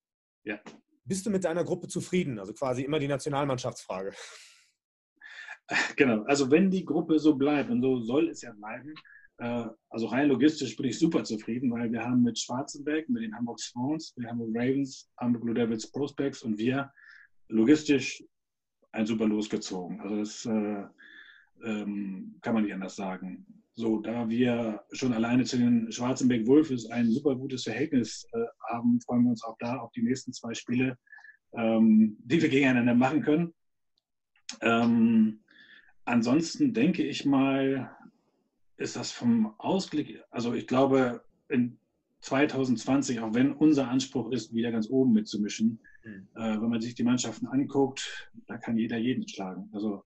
Ja. 0.45 0.61
Bist 1.05 1.27
du 1.27 1.31
mit 1.31 1.45
deiner 1.45 1.65
Gruppe 1.65 1.89
zufrieden? 1.89 2.39
Also 2.39 2.53
quasi 2.53 2.83
immer 2.83 2.99
die 2.99 3.09
Nationalmannschaftsfrage. 3.09 4.13
Genau, 5.97 6.23
also 6.25 6.51
wenn 6.51 6.71
die 6.71 6.85
Gruppe 6.85 7.19
so 7.19 7.35
bleibt 7.35 7.71
und 7.71 7.83
so 7.83 8.01
soll 8.01 8.29
es 8.29 8.43
ja 8.43 8.53
bleiben, 8.53 8.95
äh, 9.39 9.67
also 9.91 10.07
rein 10.07 10.29
logistisch 10.29 10.77
bin 10.77 10.87
ich 10.87 10.99
super 10.99 11.25
zufrieden, 11.25 11.71
weil 11.71 11.91
wir 11.93 12.05
haben 12.05 12.23
mit 12.23 12.39
Schwarzenberg, 12.39 13.09
mit 13.09 13.23
den 13.23 13.35
Hamburg 13.35 13.61
Swans, 13.61 14.15
wir 14.17 14.29
haben 14.29 14.39
mit 14.39 14.49
Ravens, 14.55 15.11
Hamburg 15.19 15.43
Blue 15.43 15.55
Devils 15.55 15.91
Prospects 15.91 16.43
und 16.43 16.59
wir 16.59 16.91
logistisch 17.49 18.23
ein 18.93 19.07
super 19.07 19.27
losgezogen. 19.27 20.01
Also 20.01 20.17
das 20.17 20.47
äh, 20.47 20.85
ähm, 21.65 22.37
kann 22.41 22.55
man 22.55 22.65
nicht 22.65 22.75
anders 22.75 22.97
sagen. 22.97 23.47
So, 23.75 24.01
da 24.01 24.29
wir 24.29 24.85
schon 24.93 25.15
alleine 25.15 25.45
zu 25.45 25.57
den 25.57 25.91
Schwarzenberg 25.91 26.47
Wolves 26.47 26.91
ein 26.91 27.11
super 27.11 27.35
gutes 27.35 27.65
Verhältnis 27.65 28.27
äh, 28.33 28.45
haben, 28.71 29.01
freuen 29.01 29.25
wir 29.25 29.31
uns 29.31 29.43
auch 29.45 29.57
da 29.59 29.79
auf 29.79 29.91
die 29.93 30.03
nächsten 30.03 30.33
zwei 30.33 30.53
Spiele, 30.53 30.99
ähm, 31.55 32.19
die 32.21 32.43
wir 32.43 32.51
gegeneinander 32.51 32.95
machen 32.95 33.23
können. 33.23 33.55
Ähm, 34.61 35.42
ansonsten 36.05 36.75
denke 36.75 37.03
ich 37.03 37.25
mal, 37.25 37.97
ist 38.77 38.97
das 38.97 39.13
vom 39.13 39.55
Ausblick, 39.59 40.23
also 40.31 40.55
ich 40.55 40.67
glaube, 40.67 41.25
in 41.49 41.79
2020, 42.21 43.21
auch 43.21 43.35
wenn 43.35 43.53
unser 43.53 43.89
Anspruch 43.89 44.31
ist, 44.31 44.55
wieder 44.55 44.71
ganz 44.71 44.89
oben 44.89 45.13
mitzumischen, 45.13 45.81
mhm. 46.05 46.29
äh, 46.35 46.61
wenn 46.61 46.69
man 46.69 46.81
sich 46.81 46.95
die 46.95 47.05
Mannschaften 47.05 47.47
anguckt, 47.47 48.31
da 48.47 48.59
kann 48.59 48.77
jeder 48.77 48.97
jeden 48.97 49.27
schlagen. 49.29 49.69
Also 49.73 50.05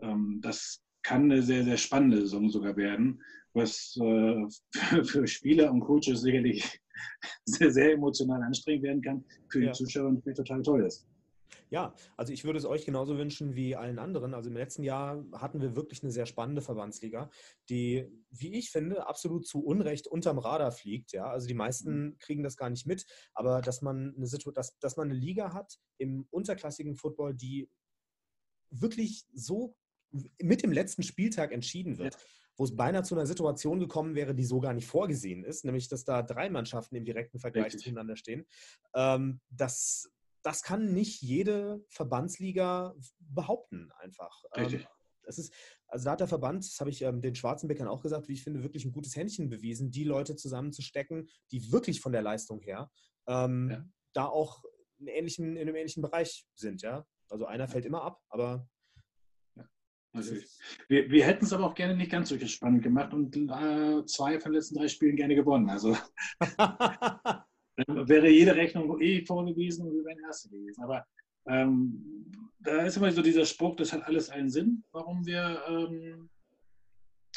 ähm, 0.00 0.40
das 0.42 0.82
kann 1.02 1.24
eine 1.24 1.42
sehr, 1.42 1.64
sehr 1.64 1.76
spannende 1.76 2.20
Saison 2.20 2.50
sogar 2.50 2.76
werden, 2.76 3.22
was 3.54 3.98
äh, 4.00 4.46
für, 4.72 5.04
für, 5.04 5.26
Spieler 5.26 5.72
und 5.72 5.80
Coaches 5.80 6.20
sicherlich 6.20 6.80
sehr, 7.44 7.70
sehr 7.70 7.92
emotional 7.92 8.42
anstrengend 8.42 8.84
werden 8.84 9.02
kann, 9.02 9.24
für 9.48 9.62
ja. 9.62 9.70
die 9.70 9.78
Zuschauer 9.78 10.12
natürlich 10.12 10.36
total 10.36 10.62
toll 10.62 10.84
ist. 10.84 11.06
Ja, 11.70 11.94
also 12.16 12.32
ich 12.32 12.44
würde 12.44 12.58
es 12.58 12.64
euch 12.64 12.84
genauso 12.84 13.18
wünschen 13.18 13.54
wie 13.54 13.76
allen 13.76 13.98
anderen. 13.98 14.34
Also 14.34 14.48
im 14.50 14.56
letzten 14.56 14.82
Jahr 14.82 15.24
hatten 15.32 15.60
wir 15.60 15.76
wirklich 15.76 16.02
eine 16.02 16.12
sehr 16.12 16.26
spannende 16.26 16.62
Verbandsliga, 16.62 17.30
die, 17.68 18.06
wie 18.30 18.54
ich 18.54 18.70
finde, 18.70 19.06
absolut 19.06 19.46
zu 19.46 19.64
Unrecht 19.64 20.06
unterm 20.06 20.38
Radar 20.38 20.72
fliegt. 20.72 21.12
Ja, 21.12 21.28
also 21.30 21.46
die 21.46 21.54
meisten 21.54 22.00
mhm. 22.00 22.18
kriegen 22.18 22.42
das 22.42 22.56
gar 22.56 22.70
nicht 22.70 22.86
mit, 22.86 23.06
aber 23.34 23.60
dass 23.60 23.82
man 23.82 24.14
eine 24.16 24.26
Situation, 24.26 24.54
dass, 24.54 24.78
dass 24.78 24.96
man 24.96 25.10
eine 25.10 25.18
Liga 25.18 25.52
hat 25.52 25.78
im 25.98 26.26
unterklassigen 26.30 26.96
Football, 26.96 27.34
die 27.34 27.68
wirklich 28.70 29.26
so 29.34 29.76
mit 30.40 30.62
dem 30.62 30.72
letzten 30.72 31.02
Spieltag 31.02 31.52
entschieden 31.52 31.98
wird. 31.98 32.14
Ja 32.14 32.20
wo 32.58 32.64
es 32.64 32.74
beinahe 32.74 33.04
zu 33.04 33.14
einer 33.14 33.24
Situation 33.24 33.78
gekommen 33.78 34.16
wäre, 34.16 34.34
die 34.34 34.44
so 34.44 34.60
gar 34.60 34.74
nicht 34.74 34.86
vorgesehen 34.86 35.44
ist, 35.44 35.64
nämlich 35.64 35.88
dass 35.88 36.04
da 36.04 36.22
drei 36.22 36.50
Mannschaften 36.50 36.96
im 36.96 37.04
direkten 37.04 37.38
Vergleich 37.38 37.66
Richtig. 37.66 37.84
zueinander 37.84 38.16
stehen. 38.16 38.46
Ähm, 38.94 39.40
das, 39.48 40.10
das 40.48 40.62
kann 40.62 40.94
nicht 40.94 41.20
jede 41.20 41.84
Verbandsliga 41.90 42.94
behaupten, 43.18 43.92
einfach. 43.98 44.44
Ähm, 44.54 44.64
Richtig. 44.64 44.88
Es 45.24 45.36
ist, 45.36 45.52
also 45.86 46.06
da 46.06 46.12
hat 46.12 46.20
der 46.20 46.26
Verband, 46.26 46.64
das 46.64 46.80
habe 46.80 46.88
ich 46.88 47.02
ähm, 47.02 47.20
den 47.20 47.34
Schwarzenbeckern 47.34 47.86
auch 47.86 48.00
gesagt, 48.00 48.28
wie 48.28 48.32
ich 48.32 48.42
finde, 48.42 48.62
wirklich 48.62 48.86
ein 48.86 48.92
gutes 48.92 49.14
Händchen 49.14 49.50
bewiesen, 49.50 49.90
die 49.90 50.04
Leute 50.04 50.36
zusammenzustecken, 50.36 51.28
die 51.50 51.70
wirklich 51.70 52.00
von 52.00 52.12
der 52.12 52.22
Leistung 52.22 52.62
her 52.62 52.90
ähm, 53.26 53.68
ja. 53.70 53.84
da 54.14 54.24
auch 54.24 54.64
in, 54.96 55.08
ähnlichen, 55.08 55.54
in 55.54 55.68
einem 55.68 55.76
ähnlichen 55.76 56.02
Bereich 56.02 56.46
sind, 56.54 56.80
ja. 56.80 57.06
Also 57.28 57.44
einer 57.44 57.68
fällt 57.68 57.84
immer 57.84 58.00
ab, 58.00 58.22
aber 58.30 58.66
also 60.14 60.34
wir, 60.88 61.10
wir 61.10 61.26
hätten 61.26 61.44
es 61.44 61.52
aber 61.52 61.66
auch 61.66 61.74
gerne 61.74 61.94
nicht 61.94 62.10
ganz 62.10 62.30
so 62.30 62.38
spannend 62.38 62.82
gemacht 62.82 63.12
und 63.12 63.36
äh, 63.36 64.02
zwei 64.06 64.40
von 64.40 64.52
den 64.52 64.54
letzten 64.54 64.76
drei 64.76 64.88
Spielen 64.88 65.16
gerne 65.16 65.34
gewonnen. 65.34 65.68
Also 65.68 65.94
wäre 67.86 68.28
jede 68.28 68.54
Rechnung 68.54 69.00
eh 69.00 69.24
vorgewiesen 69.24 69.86
und 69.86 69.94
wir 69.94 70.04
wären 70.04 70.24
Erste 70.24 70.48
gewesen. 70.48 70.82
Aber 70.82 71.04
ähm, 71.46 72.30
da 72.60 72.82
ist 72.82 72.96
immer 72.96 73.12
so 73.12 73.22
dieser 73.22 73.44
Spruch, 73.44 73.76
das 73.76 73.92
hat 73.92 74.02
alles 74.04 74.30
einen 74.30 74.50
Sinn, 74.50 74.84
warum 74.92 75.24
wir 75.24 75.62
ähm, 75.68 76.28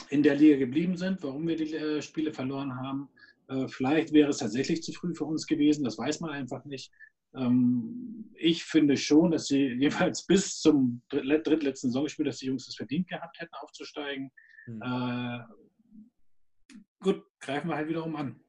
in 0.10 0.24
der 0.24 0.36
Liga 0.36 0.58
geblieben 0.58 0.98
sind, 0.98 1.22
warum 1.24 1.48
wir 1.48 1.56
die 1.56 1.74
äh, 1.74 2.02
Spiele 2.02 2.34
verloren 2.34 2.76
haben. 2.76 3.10
Äh, 3.48 3.68
vielleicht 3.68 4.14
wäre 4.14 4.30
es 4.30 4.38
tatsächlich 4.38 4.82
zu 4.84 4.92
früh 4.92 5.14
für 5.14 5.26
uns 5.26 5.46
gewesen, 5.46 5.84
das 5.84 5.98
weiß 5.98 6.22
man 6.22 6.32
einfach 6.32 6.66
nicht. 6.66 6.92
Ähm, 7.36 8.30
ich 8.36 8.64
finde 8.64 8.98
schon, 8.98 9.32
dass 9.32 9.48
sie 9.48 9.68
jeweils 9.80 10.26
bis 10.26 10.60
zum 10.60 11.02
drittletzten 11.10 11.92
Saisonspiel, 11.92 12.26
dass 12.26 12.40
die 12.40 12.48
Jungs 12.48 12.68
es 12.68 12.76
verdient 12.76 13.08
gehabt 13.08 13.40
hätten, 13.40 13.54
aufzusteigen. 13.56 14.32
Mhm. 14.68 14.82
Äh, 14.82 15.40
gut, 17.00 17.24
greifen 17.40 17.70
wir 17.70 17.76
halt 17.76 17.90
wiederum 17.90 18.16
an. 18.16 18.41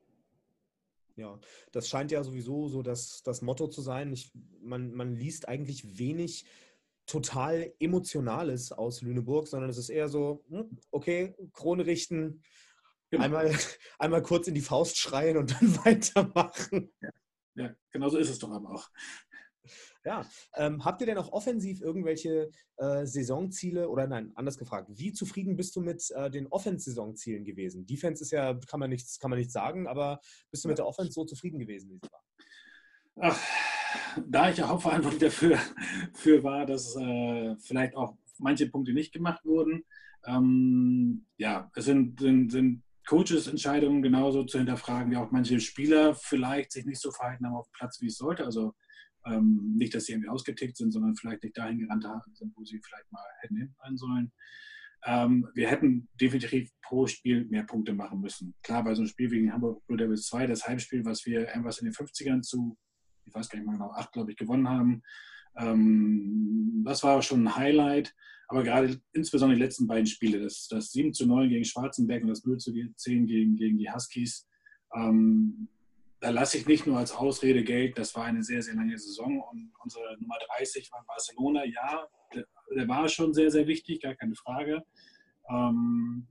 Ja, 1.16 1.38
das 1.72 1.88
scheint 1.88 2.10
ja 2.10 2.22
sowieso 2.24 2.68
so 2.68 2.82
das, 2.82 3.22
das 3.22 3.42
Motto 3.42 3.68
zu 3.68 3.82
sein. 3.82 4.12
Ich, 4.12 4.32
man, 4.60 4.92
man 4.92 5.14
liest 5.14 5.48
eigentlich 5.48 5.98
wenig 5.98 6.46
total 7.06 7.72
Emotionales 7.78 8.72
aus 8.72 9.02
Lüneburg, 9.02 9.48
sondern 9.48 9.70
es 9.70 9.78
ist 9.78 9.90
eher 9.90 10.08
so, 10.08 10.44
hm, 10.48 10.78
okay, 10.90 11.34
Krone 11.52 11.86
richten, 11.86 12.42
genau. 13.10 13.24
einmal, 13.24 13.50
einmal 13.98 14.22
kurz 14.22 14.48
in 14.48 14.54
die 14.54 14.60
Faust 14.60 14.98
schreien 14.98 15.36
und 15.36 15.52
dann 15.52 15.76
weitermachen. 15.84 16.92
Ja. 17.00 17.10
Ja, 17.54 17.74
genau 17.90 18.08
so 18.08 18.16
ist 18.16 18.30
es 18.30 18.38
doch 18.38 18.50
aber 18.50 18.70
auch. 18.70 18.90
Ja, 20.04 20.26
ähm, 20.56 20.84
habt 20.84 21.00
ihr 21.00 21.06
denn 21.06 21.18
auch 21.18 21.32
offensiv 21.32 21.80
irgendwelche 21.80 22.50
äh, 22.76 23.06
Saisonziele 23.06 23.88
oder 23.88 24.06
nein, 24.08 24.32
anders 24.34 24.58
gefragt, 24.58 24.88
wie 24.90 25.12
zufrieden 25.12 25.56
bist 25.56 25.76
du 25.76 25.80
mit 25.80 26.10
äh, 26.10 26.28
den 26.28 26.48
Offense-Saisonzielen 26.48 27.44
gewesen? 27.44 27.86
Defense 27.86 28.22
ist 28.22 28.32
ja, 28.32 28.54
kann 28.66 28.80
man 28.80 28.90
nichts, 28.90 29.20
kann 29.20 29.30
man 29.30 29.38
nichts 29.38 29.52
sagen, 29.52 29.86
aber 29.86 30.20
bist 30.50 30.64
du 30.64 30.68
mit 30.68 30.78
der 30.78 30.86
Offense 30.86 31.12
so 31.12 31.24
zufrieden 31.24 31.60
gewesen, 31.60 31.90
wie 31.90 32.00
sie 32.02 32.10
war? 32.10 32.22
Ach, 33.20 33.40
da 34.26 34.50
ich 34.50 34.56
ja 34.56 34.68
hauptverantwortlich 34.68 35.22
dafür 35.22 35.58
für 36.14 36.42
war, 36.42 36.66
dass 36.66 36.96
äh, 36.96 37.56
vielleicht 37.58 37.94
auch 37.94 38.16
manche 38.38 38.68
Punkte 38.68 38.92
nicht 38.92 39.12
gemacht 39.12 39.44
wurden, 39.44 39.84
ähm, 40.26 41.26
ja, 41.36 41.70
es 41.74 41.84
sind, 41.84 42.20
sind, 42.20 42.50
sind 42.50 42.82
Coaches 43.06 43.48
Entscheidungen 43.48 44.02
genauso 44.02 44.44
zu 44.44 44.58
hinterfragen, 44.58 45.10
wie 45.10 45.16
auch 45.16 45.30
manche 45.32 45.58
Spieler 45.60 46.14
vielleicht 46.14 46.72
sich 46.72 46.86
nicht 46.86 47.00
so 47.00 47.10
verhalten 47.10 47.46
haben 47.46 47.56
auf 47.56 47.66
dem 47.68 47.72
Platz, 47.72 48.00
wie 48.00 48.06
es 48.06 48.16
sollte. 48.16 48.44
Also 48.44 48.74
ähm, 49.24 49.74
nicht, 49.76 49.94
dass 49.94 50.04
sie 50.04 50.12
irgendwie 50.12 50.28
ausgetickt 50.28 50.76
sind, 50.76 50.92
sondern 50.92 51.16
vielleicht 51.16 51.42
nicht 51.42 51.56
dahin 51.56 51.78
gerannt 51.78 52.04
sind, 52.34 52.52
wo 52.56 52.64
sie 52.64 52.80
vielleicht 52.82 53.10
mal 53.12 53.24
hätten 53.40 53.56
hinrennen 53.56 53.96
sollen. 53.96 54.32
Ähm, 55.04 55.48
wir 55.54 55.68
hätten 55.68 56.08
definitiv 56.20 56.70
pro 56.82 57.06
Spiel 57.06 57.44
mehr 57.46 57.64
Punkte 57.64 57.92
machen 57.92 58.20
müssen. 58.20 58.54
Klar, 58.62 58.84
bei 58.84 58.94
so 58.94 59.02
einem 59.02 59.08
Spiel 59.08 59.28
gegen 59.28 59.52
Hamburg 59.52 59.84
Blue 59.86 59.98
Devils 59.98 60.26
2, 60.26 60.46
das 60.46 60.66
Heimspiel, 60.66 61.04
was 61.04 61.26
wir 61.26 61.48
irgendwas 61.48 61.78
in 61.78 61.86
den 61.86 61.94
50ern 61.94 62.42
zu, 62.42 62.76
ich 63.24 63.34
weiß 63.34 63.48
gar 63.48 63.58
nicht 63.58 63.66
mal 63.66 63.72
genau, 63.72 63.90
8, 63.90 64.12
glaube 64.12 64.30
ich, 64.30 64.36
gewonnen 64.36 64.68
haben, 64.68 65.02
ähm, 65.56 66.82
das 66.84 67.02
war 67.02 67.20
schon 67.22 67.44
ein 67.44 67.56
Highlight. 67.56 68.14
Aber 68.48 68.64
gerade 68.64 69.00
insbesondere 69.12 69.56
die 69.56 69.64
letzten 69.64 69.86
beiden 69.86 70.06
Spiele, 70.06 70.40
das, 70.40 70.68
das 70.68 70.92
7 70.92 71.14
zu 71.14 71.26
9 71.26 71.48
gegen 71.48 71.64
Schwarzenberg 71.64 72.22
und 72.22 72.28
das 72.28 72.44
0 72.44 72.58
zu 72.58 72.72
10 72.72 73.26
gegen, 73.26 73.56
gegen 73.56 73.78
die 73.78 73.90
Huskies, 73.90 74.46
ähm, 74.94 75.68
da 76.22 76.30
lasse 76.30 76.56
ich 76.56 76.66
nicht 76.66 76.86
nur 76.86 76.98
als 76.98 77.10
Ausrede 77.10 77.64
Geld, 77.64 77.98
das 77.98 78.14
war 78.14 78.24
eine 78.24 78.44
sehr, 78.44 78.62
sehr 78.62 78.74
lange 78.74 78.96
Saison 78.96 79.42
und 79.50 79.72
unsere 79.82 80.16
Nummer 80.20 80.36
30 80.56 80.88
war 80.92 81.04
Barcelona, 81.04 81.64
ja, 81.64 82.06
der, 82.32 82.46
der 82.76 82.88
war 82.88 83.08
schon 83.08 83.34
sehr, 83.34 83.50
sehr 83.50 83.66
wichtig, 83.66 84.00
gar 84.00 84.14
keine 84.14 84.36
Frage. 84.36 84.84
Ähm, 85.50 86.28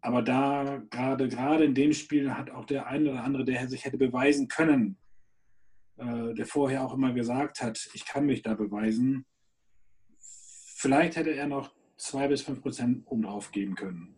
aber 0.00 0.20
da 0.20 0.82
gerade, 0.90 1.28
gerade 1.28 1.64
in 1.64 1.76
dem 1.76 1.92
Spiel 1.92 2.34
hat 2.34 2.50
auch 2.50 2.64
der 2.64 2.88
eine 2.88 3.12
oder 3.12 3.22
andere, 3.22 3.44
der 3.44 3.68
sich 3.68 3.84
hätte 3.84 3.98
beweisen 3.98 4.48
können, 4.48 4.98
äh, 5.96 6.34
der 6.34 6.44
vorher 6.44 6.84
auch 6.84 6.92
immer 6.92 7.12
gesagt 7.12 7.62
hat, 7.62 7.88
ich 7.94 8.04
kann 8.06 8.26
mich 8.26 8.42
da 8.42 8.54
beweisen, 8.54 9.26
vielleicht 10.18 11.14
hätte 11.14 11.30
er 11.30 11.46
noch 11.46 11.72
zwei 11.96 12.26
bis 12.26 12.42
fünf 12.42 12.62
Prozent 12.62 13.04
obendrauf 13.06 13.52
geben 13.52 13.76
können. 13.76 14.16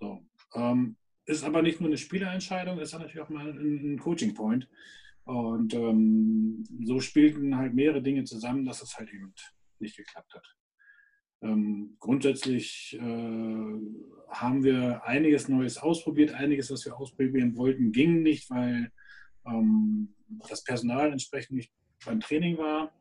So. 0.00 0.26
Ähm, 0.54 0.96
ist 1.28 1.44
aber 1.44 1.62
nicht 1.62 1.80
nur 1.80 1.90
eine 1.90 1.98
Spielerentscheidung, 1.98 2.78
ist 2.78 2.92
natürlich 2.92 3.20
auch 3.20 3.28
mal 3.28 3.50
ein, 3.50 3.94
ein 3.94 3.98
Coaching 3.98 4.34
Point. 4.34 4.68
Und 5.24 5.74
ähm, 5.74 6.64
so 6.84 7.00
spielten 7.00 7.56
halt 7.56 7.74
mehrere 7.74 8.02
Dinge 8.02 8.24
zusammen, 8.24 8.64
dass 8.64 8.80
es 8.80 8.96
halt 8.96 9.12
eben 9.12 9.34
nicht 9.78 9.96
geklappt 9.96 10.32
hat. 10.34 10.56
Ähm, 11.42 11.96
grundsätzlich 12.00 12.98
äh, 12.98 13.02
haben 14.28 14.64
wir 14.64 15.04
einiges 15.04 15.48
Neues 15.48 15.76
ausprobiert, 15.76 16.32
einiges, 16.32 16.70
was 16.70 16.86
wir 16.86 16.96
ausprobieren 16.96 17.56
wollten, 17.56 17.92
ging 17.92 18.22
nicht, 18.22 18.48
weil 18.50 18.90
ähm, 19.46 20.14
das 20.48 20.64
Personal 20.64 21.12
entsprechend 21.12 21.56
nicht 21.56 21.72
beim 22.06 22.20
Training 22.20 22.56
war, 22.56 22.92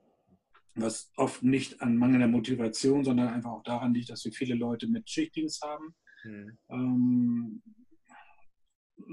was 0.75 1.11
oft 1.15 1.43
nicht 1.43 1.81
an 1.81 1.95
mangelnder 1.95 2.27
Motivation, 2.27 3.05
sondern 3.05 3.29
einfach 3.29 3.51
auch 3.51 3.63
daran 3.63 3.93
liegt, 3.93 4.09
dass 4.09 4.25
wir 4.25 4.33
viele 4.33 4.55
Leute 4.55 4.87
mit 4.87 5.09
Schichtdienst 5.09 5.63
haben. 5.63 5.95
Mhm. 6.25 6.57
Ähm, 6.69 7.61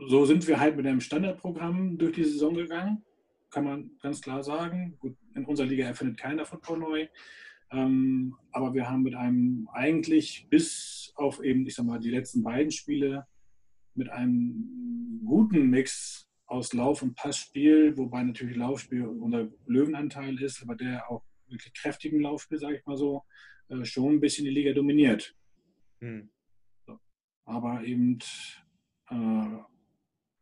so 0.09 0.25
sind 0.25 0.47
wir 0.47 0.61
halt 0.61 0.77
mit 0.77 0.87
einem 0.87 1.01
Standardprogramm 1.01 1.99
durch 1.99 2.13
die 2.13 2.25
Saison 2.25 2.55
gegangen, 2.55 3.05
kann 3.51 3.65
man 3.65 3.91
ganz 4.01 4.21
klar 4.21 4.43
sagen. 4.43 4.97
Gut, 4.99 5.17
in 5.35 5.45
unserer 5.45 5.67
Liga 5.67 5.87
erfindet 5.87 6.19
keiner 6.19 6.45
Football 6.45 6.79
neu. 6.79 7.09
Ähm, 7.71 8.37
aber 8.53 8.75
wir 8.75 8.89
haben 8.89 9.03
mit 9.03 9.15
einem 9.15 9.69
eigentlich 9.73 10.47
bis 10.49 11.13
auf 11.17 11.43
eben, 11.43 11.67
ich 11.67 11.75
sag 11.75 11.87
mal, 11.87 11.99
die 11.99 12.11
letzten 12.11 12.43
beiden 12.43 12.71
Spiele 12.71 13.27
mit 13.95 14.11
einem 14.11 15.21
guten 15.25 15.71
Mix 15.71 16.29
aus 16.47 16.73
Lauf- 16.73 17.03
und 17.03 17.15
Passspiel, 17.15 17.97
wobei 17.97 18.23
natürlich 18.23 18.57
Laufspiel 18.57 19.07
unser 19.07 19.49
Löwenanteil 19.67 20.41
ist, 20.43 20.63
aber 20.63 20.77
der 20.77 21.11
auch 21.11 21.25
wirklich 21.49 21.73
kräftigen 21.75 22.21
Laufspiel, 22.21 22.59
sage 22.59 22.77
ich 22.77 22.87
mal 22.87 22.97
so, 22.97 23.25
äh, 23.69 23.85
schon 23.85 24.15
ein 24.15 24.21
bisschen 24.21 24.45
die 24.45 24.51
Liga 24.51 24.73
dominiert. 24.73 25.35
Hm. 26.01 26.31
So. 26.87 26.99
Aber 27.45 27.83
eben 27.85 28.19
äh, 29.11 29.15
äh, 29.15 29.65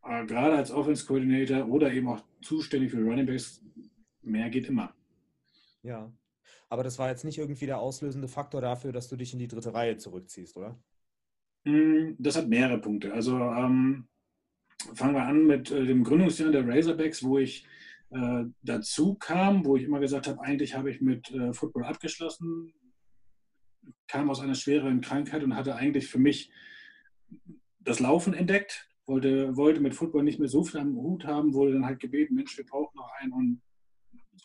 gerade 0.03 0.57
als 0.57 0.71
Offense 0.71 1.07
Coordinator 1.07 1.69
oder 1.69 1.93
eben 1.93 2.09
auch 2.09 2.23
zuständig 2.43 2.91
für 2.91 3.03
Running 3.03 3.27
Backs, 3.27 3.65
mehr 4.23 4.51
geht 4.51 4.69
immer. 4.69 4.95
Ja, 5.83 6.13
aber 6.69 6.83
das 6.83 6.99
war 6.99 7.09
jetzt 7.09 7.25
nicht 7.25 7.39
irgendwie 7.39 7.67
der 7.67 7.79
auslösende 7.79 8.29
Faktor 8.29 8.61
dafür, 8.61 8.93
dass 8.93 9.09
du 9.09 9.17
dich 9.17 9.33
in 9.33 9.39
die 9.39 9.49
dritte 9.49 9.75
Reihe 9.75 9.97
zurückziehst, 9.97 10.57
oder? 10.57 10.79
Hm, 11.65 12.17
das 12.19 12.37
hat 12.37 12.49
mehrere 12.49 12.81
Punkte. 12.81 13.13
Also 13.13 13.39
ähm, 13.39 14.09
fangen 14.95 15.15
wir 15.15 15.23
an 15.23 15.47
mit 15.47 15.71
äh, 15.71 15.85
dem 15.85 16.03
Gründungsjahr 16.03 16.51
der 16.51 16.67
Razorbacks, 16.67 17.23
wo 17.23 17.39
ich 17.39 17.67
äh, 18.11 18.45
dazu 18.63 19.15
kam, 19.15 19.65
wo 19.65 19.77
ich 19.77 19.85
immer 19.85 20.01
gesagt 20.01 20.27
habe, 20.27 20.41
eigentlich 20.43 20.75
habe 20.75 20.91
ich 20.91 21.01
mit 21.01 21.31
äh, 21.31 21.53
Football 21.53 21.85
abgeschlossen, 21.85 22.73
kam 24.07 24.31
aus 24.31 24.41
einer 24.41 24.55
schweren 24.55 25.01
Krankheit 25.01 25.43
und 25.45 25.57
hatte 25.57 25.77
eigentlich 25.77 26.09
für 26.09 26.19
mich 26.19 26.51
das 27.81 28.01
Laufen 28.01 28.35
entdeckt, 28.35 28.89
wollte, 29.07 29.57
wollte 29.57 29.81
mit 29.81 29.95
Football 29.95 30.25
nicht 30.25 30.39
mehr 30.39 30.49
so 30.49 30.65
viel 30.65 30.81
am 30.81 30.97
Hut 30.97 31.25
haben, 31.25 31.55
wurde 31.55 31.73
dann 31.73 31.87
halt 31.87 32.01
gebeten, 32.01 32.35
Mensch, 32.35 32.57
wir 32.57 32.67
brauchen 32.67 32.97
noch 32.97 33.11
einen 33.19 33.33
und, 33.33 33.63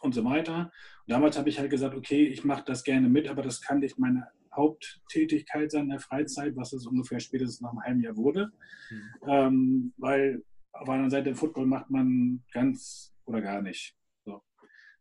und 0.01 0.13
so 0.13 0.23
weiter. 0.25 0.71
Und 1.05 1.11
damals 1.11 1.37
habe 1.37 1.49
ich 1.49 1.59
halt 1.59 1.69
gesagt, 1.69 1.95
okay, 1.95 2.25
ich 2.25 2.43
mache 2.43 2.63
das 2.65 2.83
gerne 2.83 3.09
mit, 3.09 3.27
aber 3.27 3.41
das 3.41 3.61
kann 3.61 3.79
nicht 3.79 3.99
meine 3.99 4.27
Haupttätigkeit 4.55 5.71
sein 5.71 5.83
in 5.83 5.89
der 5.89 5.99
Freizeit, 5.99 6.55
was 6.55 6.73
es 6.73 6.87
ungefähr 6.87 7.19
spätestens 7.19 7.61
nach 7.61 7.71
einem 7.71 7.83
halben 7.83 8.01
Jahr 8.01 8.17
wurde. 8.17 8.51
Mhm. 8.89 9.29
Ähm, 9.29 9.93
weil 9.97 10.43
auf 10.73 10.89
einer 10.89 11.09
Seite 11.09 11.35
Football 11.35 11.67
macht 11.67 11.89
man 11.89 12.43
ganz 12.51 13.13
oder 13.25 13.41
gar 13.41 13.61
nicht. 13.61 13.95
So. 14.25 14.41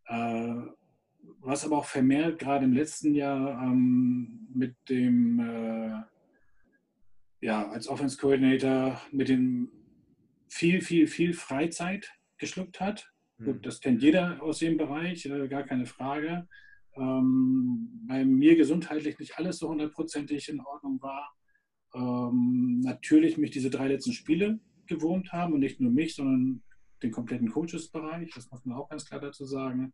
Äh, 0.06 0.54
was 1.40 1.64
aber 1.64 1.78
auch 1.78 1.84
vermehrt 1.84 2.38
gerade 2.38 2.64
im 2.64 2.72
letzten 2.72 3.14
Jahr 3.14 3.62
ähm, 3.62 4.48
mit 4.54 4.76
dem, 4.88 5.40
äh, 5.40 6.02
ja, 7.40 7.68
als 7.68 7.88
Offense 7.88 8.16
Coordinator 8.16 9.00
mit 9.12 9.28
dem 9.28 9.70
viel, 10.48 10.80
viel, 10.80 11.06
viel 11.06 11.32
Freizeit 11.34 12.10
geschluckt 12.38 12.80
hat. 12.80 13.12
Mhm. 13.38 13.44
Gut, 13.44 13.66
das 13.66 13.80
kennt 13.80 14.02
jeder 14.02 14.42
aus 14.42 14.58
dem 14.58 14.76
Bereich, 14.76 15.26
äh, 15.26 15.48
gar 15.48 15.64
keine 15.64 15.86
Frage. 15.86 16.48
Ähm, 16.94 18.04
bei 18.06 18.24
mir 18.24 18.56
gesundheitlich 18.56 19.18
nicht 19.18 19.38
alles 19.38 19.58
so 19.58 19.68
hundertprozentig 19.68 20.48
in 20.48 20.60
Ordnung 20.60 21.00
war. 21.02 21.34
Ähm, 21.94 22.80
natürlich 22.80 23.36
mich 23.36 23.50
diese 23.50 23.70
drei 23.70 23.88
letzten 23.88 24.12
Spiele 24.12 24.60
gewohnt 24.86 25.32
haben 25.32 25.52
und 25.52 25.60
nicht 25.60 25.80
nur 25.80 25.90
mich, 25.90 26.14
sondern 26.14 26.62
den 27.02 27.10
kompletten 27.10 27.50
Coaches-Bereich, 27.50 28.30
das 28.34 28.50
muss 28.50 28.64
man 28.64 28.78
auch 28.78 28.88
ganz 28.88 29.04
klar 29.04 29.20
dazu 29.20 29.44
sagen, 29.44 29.92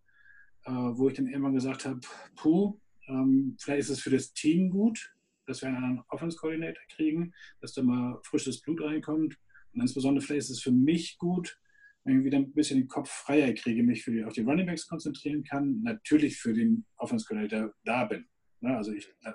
äh, 0.65 0.71
wo 0.71 1.09
ich 1.09 1.15
dann 1.15 1.27
irgendwann 1.27 1.55
gesagt 1.55 1.85
habe, 1.85 2.01
puh, 2.37 2.79
ähm, 3.09 3.57
vielleicht 3.59 3.81
ist 3.81 3.91
es 3.91 4.01
für 4.01 4.11
das 4.11 4.33
Team 4.33 4.71
gut, 4.71 5.13
dass 5.47 5.63
wir 5.63 5.69
einen 5.69 5.77
anderen 5.77 6.05
Offense-Coordinator 6.09 6.83
kriegen, 6.95 7.33
dass 7.61 7.73
da 7.73 7.83
mal 7.83 8.21
frisches 8.23 8.61
Blut 8.61 8.83
reinkommt 8.83 9.39
und 9.73 9.81
insbesondere 9.81 10.25
vielleicht 10.25 10.51
ist 10.51 10.51
es 10.51 10.63
für 10.63 10.73
mich 10.73 11.19
gut, 11.19 11.59
wenn 12.05 12.19
ich 12.19 12.25
wieder 12.25 12.39
ein 12.39 12.53
bisschen 12.53 12.81
den 12.81 12.89
Kopf 12.89 13.11
freier 13.11 13.53
kriege, 13.55 13.83
mich 13.83 14.03
für 14.03 14.11
die, 14.11 14.25
auf 14.25 14.33
die 14.33 14.43
Running 14.43 14.67
Backs 14.67 14.89
konzentrieren 14.89 15.45
kann, 15.45 15.83
natürlich 15.83 16.39
für 16.39 16.53
den 16.53 16.85
Offense 16.97 17.27
Coordinator 17.27 17.73
da 17.85 18.05
bin. 18.05 18.27
Ne? 18.61 18.77
Also 18.77 18.93
ich 18.93 19.09
äh, 19.23 19.33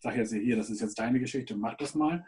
sage 0.00 0.18
jetzt 0.18 0.32
hier, 0.32 0.56
das 0.56 0.70
ist 0.70 0.80
jetzt 0.80 0.98
deine 0.98 1.20
Geschichte, 1.20 1.56
mach 1.56 1.76
das 1.76 1.94
mal. 1.94 2.24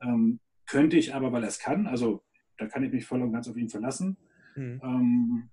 Ähm, 0.00 0.40
könnte 0.66 0.96
ich 0.96 1.14
aber, 1.14 1.32
weil 1.32 1.42
er 1.42 1.48
es 1.48 1.58
kann, 1.58 1.86
also 1.86 2.22
da 2.56 2.66
kann 2.66 2.84
ich 2.84 2.92
mich 2.92 3.04
voll 3.04 3.22
und 3.22 3.32
ganz 3.32 3.48
auf 3.48 3.56
ihn 3.56 3.68
verlassen. 3.68 4.16
Mhm. 4.54 4.80
Ähm, 4.82 5.50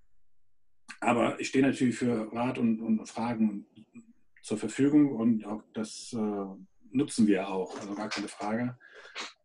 aber 1.00 1.38
ich 1.40 1.48
stehe 1.48 1.64
natürlich 1.64 1.96
für 1.96 2.32
Rat 2.32 2.58
und, 2.58 2.80
und, 2.80 3.06
Fragen 3.08 3.66
zur 4.42 4.56
Verfügung 4.56 5.12
und 5.12 5.44
auch 5.44 5.62
das 5.72 6.12
äh, 6.12 6.73
nutzen 6.94 7.26
wir 7.26 7.48
auch, 7.48 7.78
also 7.78 7.94
gar 7.94 8.08
keine 8.08 8.28
Frage. 8.28 8.78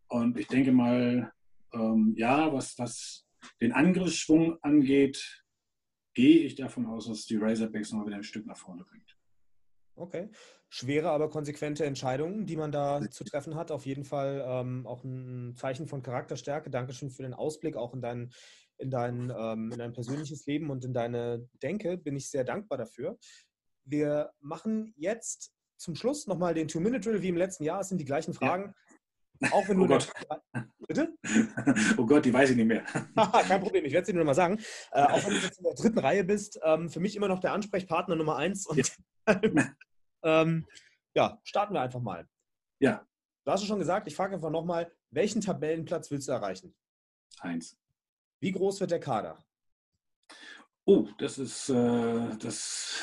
Und 0.08 0.38
ich 0.38 0.46
denke 0.46 0.72
mal, 0.72 1.32
ähm, 1.72 2.14
ja, 2.16 2.52
was, 2.52 2.78
was 2.78 3.26
den 3.60 3.72
Angriffsschwung 3.72 4.58
angeht, 4.62 5.44
gehe 6.14 6.40
ich 6.40 6.54
davon 6.54 6.86
aus, 6.86 7.06
dass 7.06 7.26
die 7.26 7.36
Razorbacks 7.36 7.92
noch 7.92 8.06
wieder 8.06 8.16
ein 8.16 8.24
Stück 8.24 8.46
nach 8.46 8.56
vorne 8.56 8.84
bringt. 8.84 9.16
Okay. 9.96 10.30
Schwere, 10.68 11.10
aber 11.10 11.28
konsequente 11.28 11.84
Entscheidungen, 11.84 12.46
die 12.46 12.56
man 12.56 12.72
da 12.72 13.00
zu 13.10 13.24
treffen 13.24 13.56
hat. 13.56 13.70
Auf 13.70 13.86
jeden 13.86 14.04
Fall 14.04 14.42
ähm, 14.46 14.86
auch 14.86 15.04
ein 15.04 15.54
Zeichen 15.56 15.86
von 15.86 16.02
Charakterstärke. 16.02 16.70
Dankeschön 16.70 17.10
für 17.10 17.22
den 17.22 17.34
Ausblick, 17.34 17.76
auch 17.76 17.92
in 17.92 18.00
dein, 18.00 18.32
in, 18.78 18.90
dein, 18.90 19.32
ähm, 19.36 19.72
in 19.72 19.78
dein 19.78 19.92
persönliches 19.92 20.46
Leben 20.46 20.70
und 20.70 20.84
in 20.84 20.94
deine 20.94 21.48
Denke. 21.62 21.98
Bin 21.98 22.16
ich 22.16 22.30
sehr 22.30 22.44
dankbar 22.44 22.78
dafür. 22.78 23.18
Wir 23.84 24.30
machen 24.40 24.94
jetzt 24.96 25.52
zum 25.80 25.94
Schluss 25.94 26.26
nochmal 26.26 26.54
den 26.54 26.68
Two-Minute-Drill 26.68 27.22
wie 27.22 27.28
im 27.28 27.36
letzten 27.36 27.64
Jahr. 27.64 27.80
Es 27.80 27.88
sind 27.88 27.98
die 27.98 28.04
gleichen 28.04 28.34
Fragen. 28.34 28.74
Ja. 29.40 29.52
Auch 29.52 29.66
wenn 29.68 29.78
du. 29.78 29.84
Oh 29.84 29.88
Gott. 29.88 30.12
Bitte? 30.86 31.14
Oh 31.96 32.04
Gott, 32.04 32.24
die 32.24 32.32
weiß 32.32 32.50
ich 32.50 32.56
nicht 32.56 32.66
mehr. 32.66 32.82
Kein 33.48 33.62
Problem, 33.62 33.84
ich 33.84 33.92
werde 33.92 34.06
sie 34.06 34.12
nur 34.12 34.24
noch 34.24 34.30
mal 34.30 34.34
sagen. 34.34 34.58
Äh, 34.92 35.04
auch 35.04 35.24
wenn 35.24 35.34
du 35.34 35.40
jetzt 35.40 35.58
in 35.58 35.64
der 35.64 35.74
dritten 35.74 35.98
Reihe 35.98 36.24
bist, 36.24 36.60
ähm, 36.62 36.90
für 36.90 37.00
mich 37.00 37.16
immer 37.16 37.28
noch 37.28 37.38
der 37.38 37.52
Ansprechpartner 37.52 38.16
Nummer 38.16 38.36
eins. 38.36 38.66
Und 38.66 38.92
ja. 39.26 39.40
Ähm, 40.22 40.66
ja, 41.14 41.40
starten 41.44 41.72
wir 41.72 41.80
einfach 41.80 42.00
mal. 42.00 42.28
Ja. 42.78 43.06
Du 43.46 43.52
hast 43.52 43.62
es 43.62 43.66
schon 43.66 43.78
gesagt, 43.78 44.06
ich 44.06 44.14
frage 44.14 44.34
einfach 44.34 44.50
nochmal, 44.50 44.92
welchen 45.10 45.40
Tabellenplatz 45.40 46.10
willst 46.10 46.28
du 46.28 46.32
erreichen? 46.32 46.74
Eins. 47.38 47.78
Wie 48.42 48.52
groß 48.52 48.80
wird 48.80 48.90
der 48.90 49.00
Kader? 49.00 49.42
Oh, 50.84 51.08
das 51.16 51.38
ist, 51.38 51.70
äh, 51.70 52.36
das, 52.36 53.02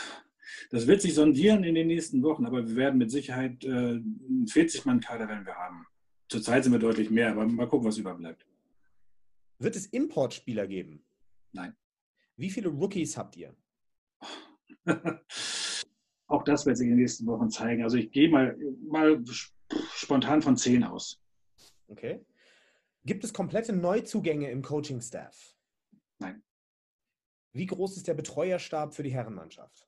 das 0.69 0.87
wird 0.87 1.01
sich 1.01 1.13
sondieren 1.13 1.63
in 1.63 1.75
den 1.75 1.87
nächsten 1.87 2.21
Wochen, 2.23 2.45
aber 2.45 2.67
wir 2.67 2.75
werden 2.75 2.97
mit 2.97 3.11
Sicherheit 3.11 3.63
äh, 3.63 3.69
einen 3.69 4.45
40-Mann-Kader 4.47 5.27
werden 5.27 5.45
wir 5.45 5.55
haben. 5.55 5.85
Zurzeit 6.29 6.63
sind 6.63 6.73
wir 6.73 6.79
deutlich 6.79 7.09
mehr, 7.09 7.31
aber 7.31 7.45
mal 7.47 7.67
gucken, 7.67 7.87
was 7.87 7.97
überbleibt. 7.97 8.45
Wird 9.59 9.75
es 9.75 9.85
Importspieler 9.85 10.67
geben? 10.67 11.03
Nein. 11.53 11.75
Wie 12.35 12.49
viele 12.49 12.69
Rookies 12.69 13.17
habt 13.17 13.37
ihr? 13.37 13.55
Auch 16.27 16.43
das 16.43 16.65
wird 16.65 16.77
sich 16.77 16.85
in 16.85 16.91
den 16.91 16.99
nächsten 16.99 17.25
Wochen 17.25 17.49
zeigen. 17.49 17.83
Also 17.83 17.97
ich 17.97 18.11
gehe 18.11 18.29
mal, 18.29 18.57
mal 18.85 19.23
spontan 19.93 20.41
von 20.41 20.57
10 20.57 20.83
aus. 20.83 21.21
Okay. 21.87 22.25
Gibt 23.05 23.23
es 23.23 23.33
komplette 23.33 23.73
Neuzugänge 23.73 24.51
im 24.51 24.61
Coaching-Staff? 24.61 25.55
Nein. 26.19 26.43
Wie 27.53 27.65
groß 27.65 27.95
ist 27.95 28.07
der 28.07 28.13
Betreuerstab 28.13 28.93
für 28.93 29.03
die 29.03 29.13
Herrenmannschaft? 29.13 29.87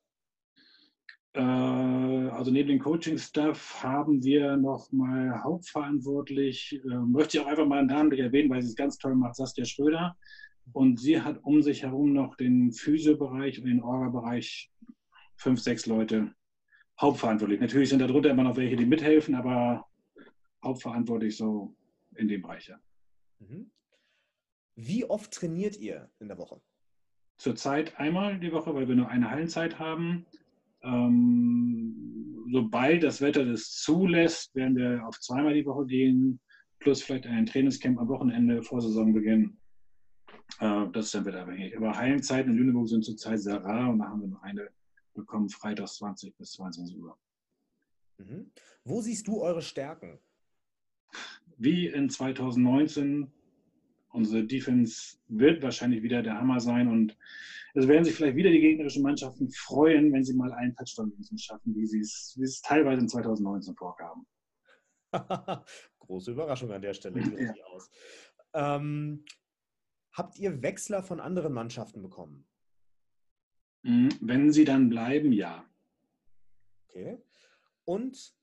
Äh, 1.34 1.42
also 1.42 2.52
neben 2.52 2.70
dem 2.70 2.80
Coaching-Staff 2.80 3.84
haben 3.84 4.24
wir 4.24 4.58
noch 4.58 4.92
mal 4.92 5.44
hauptverantwortlich, 5.44 6.82
äh, 6.84 6.96
möchte 6.98 7.38
ich 7.38 7.44
auch 7.44 7.48
einfach 7.48 7.68
mal 7.68 7.86
namentlich 7.86 8.22
erwähnen, 8.22 8.50
weil 8.50 8.62
sie 8.62 8.70
es 8.70 8.76
ganz 8.76 8.98
toll 8.98 9.16
macht, 9.16 9.36
Saskia 9.36 9.66
Schröder. 9.66 10.18
Und 10.72 11.00
sie 11.00 11.22
hat 11.22 11.44
um 11.44 11.62
sich 11.62 11.84
herum 11.84 12.14
noch 12.14 12.36
den 12.36 12.72
Physio-Bereich 12.72 13.60
und 13.60 13.66
den 13.66 13.82
Orga-Bereich 13.82 14.72
fünf, 15.36 15.60
sechs 15.60 15.86
Leute 15.86 16.34
hauptverantwortlich. 17.00 17.60
Natürlich 17.60 17.90
sind 17.90 18.00
darunter 18.00 18.30
immer 18.30 18.44
noch 18.44 18.58
welche, 18.58 18.76
die 18.76 18.86
mithelfen, 18.86 19.36
aber 19.36 19.86
hauptverantwortlich 20.64 21.38
so 21.38 21.76
in 22.16 22.28
dem 22.28 22.42
Bereich. 22.42 22.68
Ja. 22.68 22.80
Mhm. 23.40 23.72
Wie 24.76 25.06
oft 25.06 25.32
trainiert 25.34 25.78
ihr 25.78 26.10
in 26.20 26.28
der 26.28 26.38
Woche? 26.38 26.62
Zurzeit 27.38 27.98
einmal 28.00 28.40
die 28.40 28.52
Woche, 28.52 28.76
weil 28.76 28.88
wir 28.88 28.96
nur 28.96 29.10
eine 29.10 29.30
Hallenzeit 29.30 29.80
haben. 29.80 30.26
Ähm, 30.82 32.46
sobald 32.52 33.04
das 33.04 33.22
Wetter 33.22 33.46
das 33.46 33.72
zulässt, 33.72 34.54
werden 34.56 34.76
wir 34.76 35.06
auf 35.06 35.20
zweimal 35.20 35.54
die 35.54 35.66
Woche 35.66 35.86
gehen, 35.86 36.40
plus 36.80 37.04
vielleicht 37.04 37.28
ein 37.28 37.46
Trainingscamp 37.46 38.00
am 38.00 38.08
Wochenende 38.08 38.64
vor 38.64 38.82
Saisonbeginn. 38.82 39.58
Äh, 40.60 40.86
das 40.92 41.06
ist 41.06 41.16
dann 41.16 41.26
wieder 41.26 41.42
abhängig. 41.42 41.76
Aber 41.78 41.98
Hallenzeiten 41.98 42.52
in 42.52 42.58
Lüneburg 42.58 42.88
sind 42.88 43.04
zurzeit 43.04 43.40
sehr 43.40 43.64
rar 43.64 43.90
und 43.90 44.00
da 44.00 44.06
haben 44.06 44.22
wir 44.22 44.28
noch 44.28 44.42
eine 44.42 44.70
bekommen, 45.14 45.50
freitags 45.50 45.96
20 45.98 46.36
bis 46.38 46.54
22 46.54 46.98
Uhr. 46.98 47.18
Mhm. 48.18 48.52
Wo 48.84 49.02
siehst 49.02 49.28
du 49.28 49.42
eure 49.42 49.62
Stärken? 49.62 50.20
Wie 51.58 51.88
in 51.88 52.10
2019. 52.10 53.32
Unsere 54.12 54.44
Defense 54.44 55.18
wird 55.28 55.62
wahrscheinlich 55.62 56.02
wieder 56.02 56.24
der 56.24 56.40
Hammer 56.40 56.60
sein 56.60 56.88
und 56.88 57.16
es 57.76 57.88
werden 57.88 58.04
sich 58.04 58.16
vielleicht 58.16 58.36
wieder 58.36 58.50
die 58.50 58.60
gegnerischen 58.60 59.04
Mannschaften 59.04 59.50
freuen, 59.52 60.12
wenn 60.12 60.24
sie 60.24 60.34
mal 60.34 60.52
einen 60.54 60.76
Touchdown 60.76 61.14
schaffen, 61.38 61.76
wie 61.76 61.86
sie 61.86 62.00
es, 62.00 62.62
teilweise 62.64 63.02
in 63.02 63.08
2019 63.08 63.76
vorgaben. 63.76 64.26
Große 66.00 66.32
Überraschung 66.32 66.72
an 66.72 66.82
der 66.82 66.94
Stelle. 66.94 67.22
Ja. 68.54 68.76
Ähm, 68.76 69.24
habt 70.12 70.40
ihr 70.40 70.62
Wechsler 70.64 71.04
von 71.04 71.20
anderen 71.20 71.54
Mannschaften 71.54 72.02
bekommen? 72.02 72.48
Mhm. 73.84 74.10
Wenn 74.22 74.52
sie 74.52 74.66
dann 74.66 74.90
bleiben, 74.90 75.32
ja. 75.32 75.70
Okay. 76.88 77.22
Und 77.86 78.34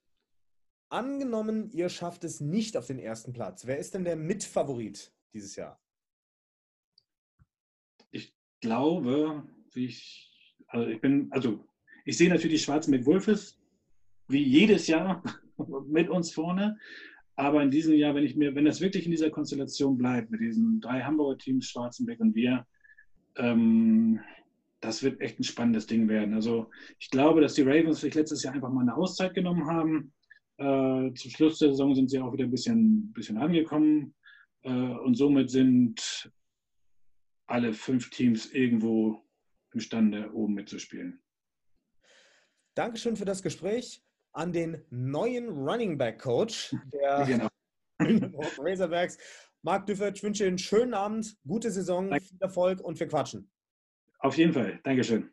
angenommen, 0.89 1.71
ihr 1.71 1.89
schafft 1.89 2.23
es 2.23 2.41
nicht 2.41 2.77
auf 2.77 2.87
den 2.87 3.01
ersten 3.01 3.33
Platz, 3.33 3.67
wer 3.67 3.79
ist 3.79 3.95
denn 3.95 4.05
der 4.05 4.17
Mitfavorit 4.17 5.16
dieses 5.37 5.55
Jahr? 5.57 5.79
Ich 8.11 8.35
glaube, 8.61 9.45
ich, 9.75 10.33
also 10.69 10.89
ich 10.89 11.01
bin, 11.01 11.29
also 11.31 11.65
ich 12.05 12.17
sehe 12.17 12.31
natürlich 12.31 12.63
Schwarzen 12.63 12.91
McWolfes 12.93 13.59
wie 14.29 14.43
jedes 14.43 14.87
Jahr 14.87 15.23
mit 15.87 16.09
uns 16.09 16.33
vorne. 16.33 16.79
Aber 17.39 17.63
in 17.63 17.71
diesem 17.71 17.95
Jahr, 17.95 18.15
wenn 18.15 18.25
ich 18.25 18.35
mir, 18.35 18.55
wenn 18.55 18.65
das 18.65 18.81
wirklich 18.81 19.05
in 19.05 19.11
dieser 19.11 19.31
Konstellation 19.31 19.99
bleibt, 19.99 20.31
mit 20.31 20.41
diesen 20.41 20.81
drei 20.81 21.03
Hamburger 21.03 21.37
Teams, 21.37 21.69
Schwarzenbeck 21.69 22.19
und 22.21 22.35
wir, 22.35 22.67
ähm, 23.37 24.21
das 24.81 25.03
wird 25.03 25.21
echt 25.21 25.39
ein 25.39 25.45
spannendes 25.45 25.87
Ding 25.87 26.09
werden. 26.09 26.33
Also 26.35 26.71
ich 26.99 27.11
glaube, 27.11 27.43
dass 27.43 27.55
die 27.55 27.63
Ravens 27.63 28.01
sich 28.01 28.15
letztes 28.15 28.43
Jahr 28.43 28.55
einfach 28.55 28.73
mal 28.73 28.81
eine 28.81 28.97
Auszeit 28.97 29.35
genommen 29.35 29.67
haben, 29.67 30.13
Äh, 30.59 31.13
zum 31.13 31.31
Schluss 31.31 31.59
der 31.59 31.69
Saison 31.69 31.95
sind 31.95 32.09
sie 32.09 32.19
auch 32.19 32.33
wieder 32.33 32.45
ein 32.45 32.51
bisschen, 32.51 33.13
bisschen 33.13 33.37
angekommen. 33.37 34.15
Äh, 34.67 34.71
und 34.71 35.15
somit 35.15 35.49
sind 35.51 36.31
alle 37.47 37.73
fünf 37.73 38.11
Teams 38.11 38.53
irgendwo 38.53 39.25
imstande, 39.73 40.33
oben 40.33 40.55
mitzuspielen. 40.55 41.23
Dankeschön 42.75 43.17
für 43.17 43.25
das 43.25 43.43
Gespräch 43.43 44.03
an 44.33 44.53
den 44.53 44.85
neuen 44.91 45.49
Running 45.49 45.97
Back 45.97 46.21
Coach 46.21 46.75
der 46.93 47.25
genau. 47.27 47.49
Razorbacks. 48.59 49.17
Marc 49.63 49.87
Düffert, 49.87 50.17
ich 50.17 50.23
wünsche 50.23 50.45
Ihnen 50.45 50.51
einen 50.51 50.59
schönen 50.59 50.95
Abend, 50.95 51.37
gute 51.47 51.71
Saison, 51.71 52.11
Danke. 52.11 52.27
viel 52.27 52.39
Erfolg 52.41 52.81
und 52.81 52.99
wir 53.01 53.09
quatschen. 53.09 53.51
Auf 54.19 54.37
jeden 54.37 54.53
Fall. 54.53 54.81
Dankeschön. 54.83 55.31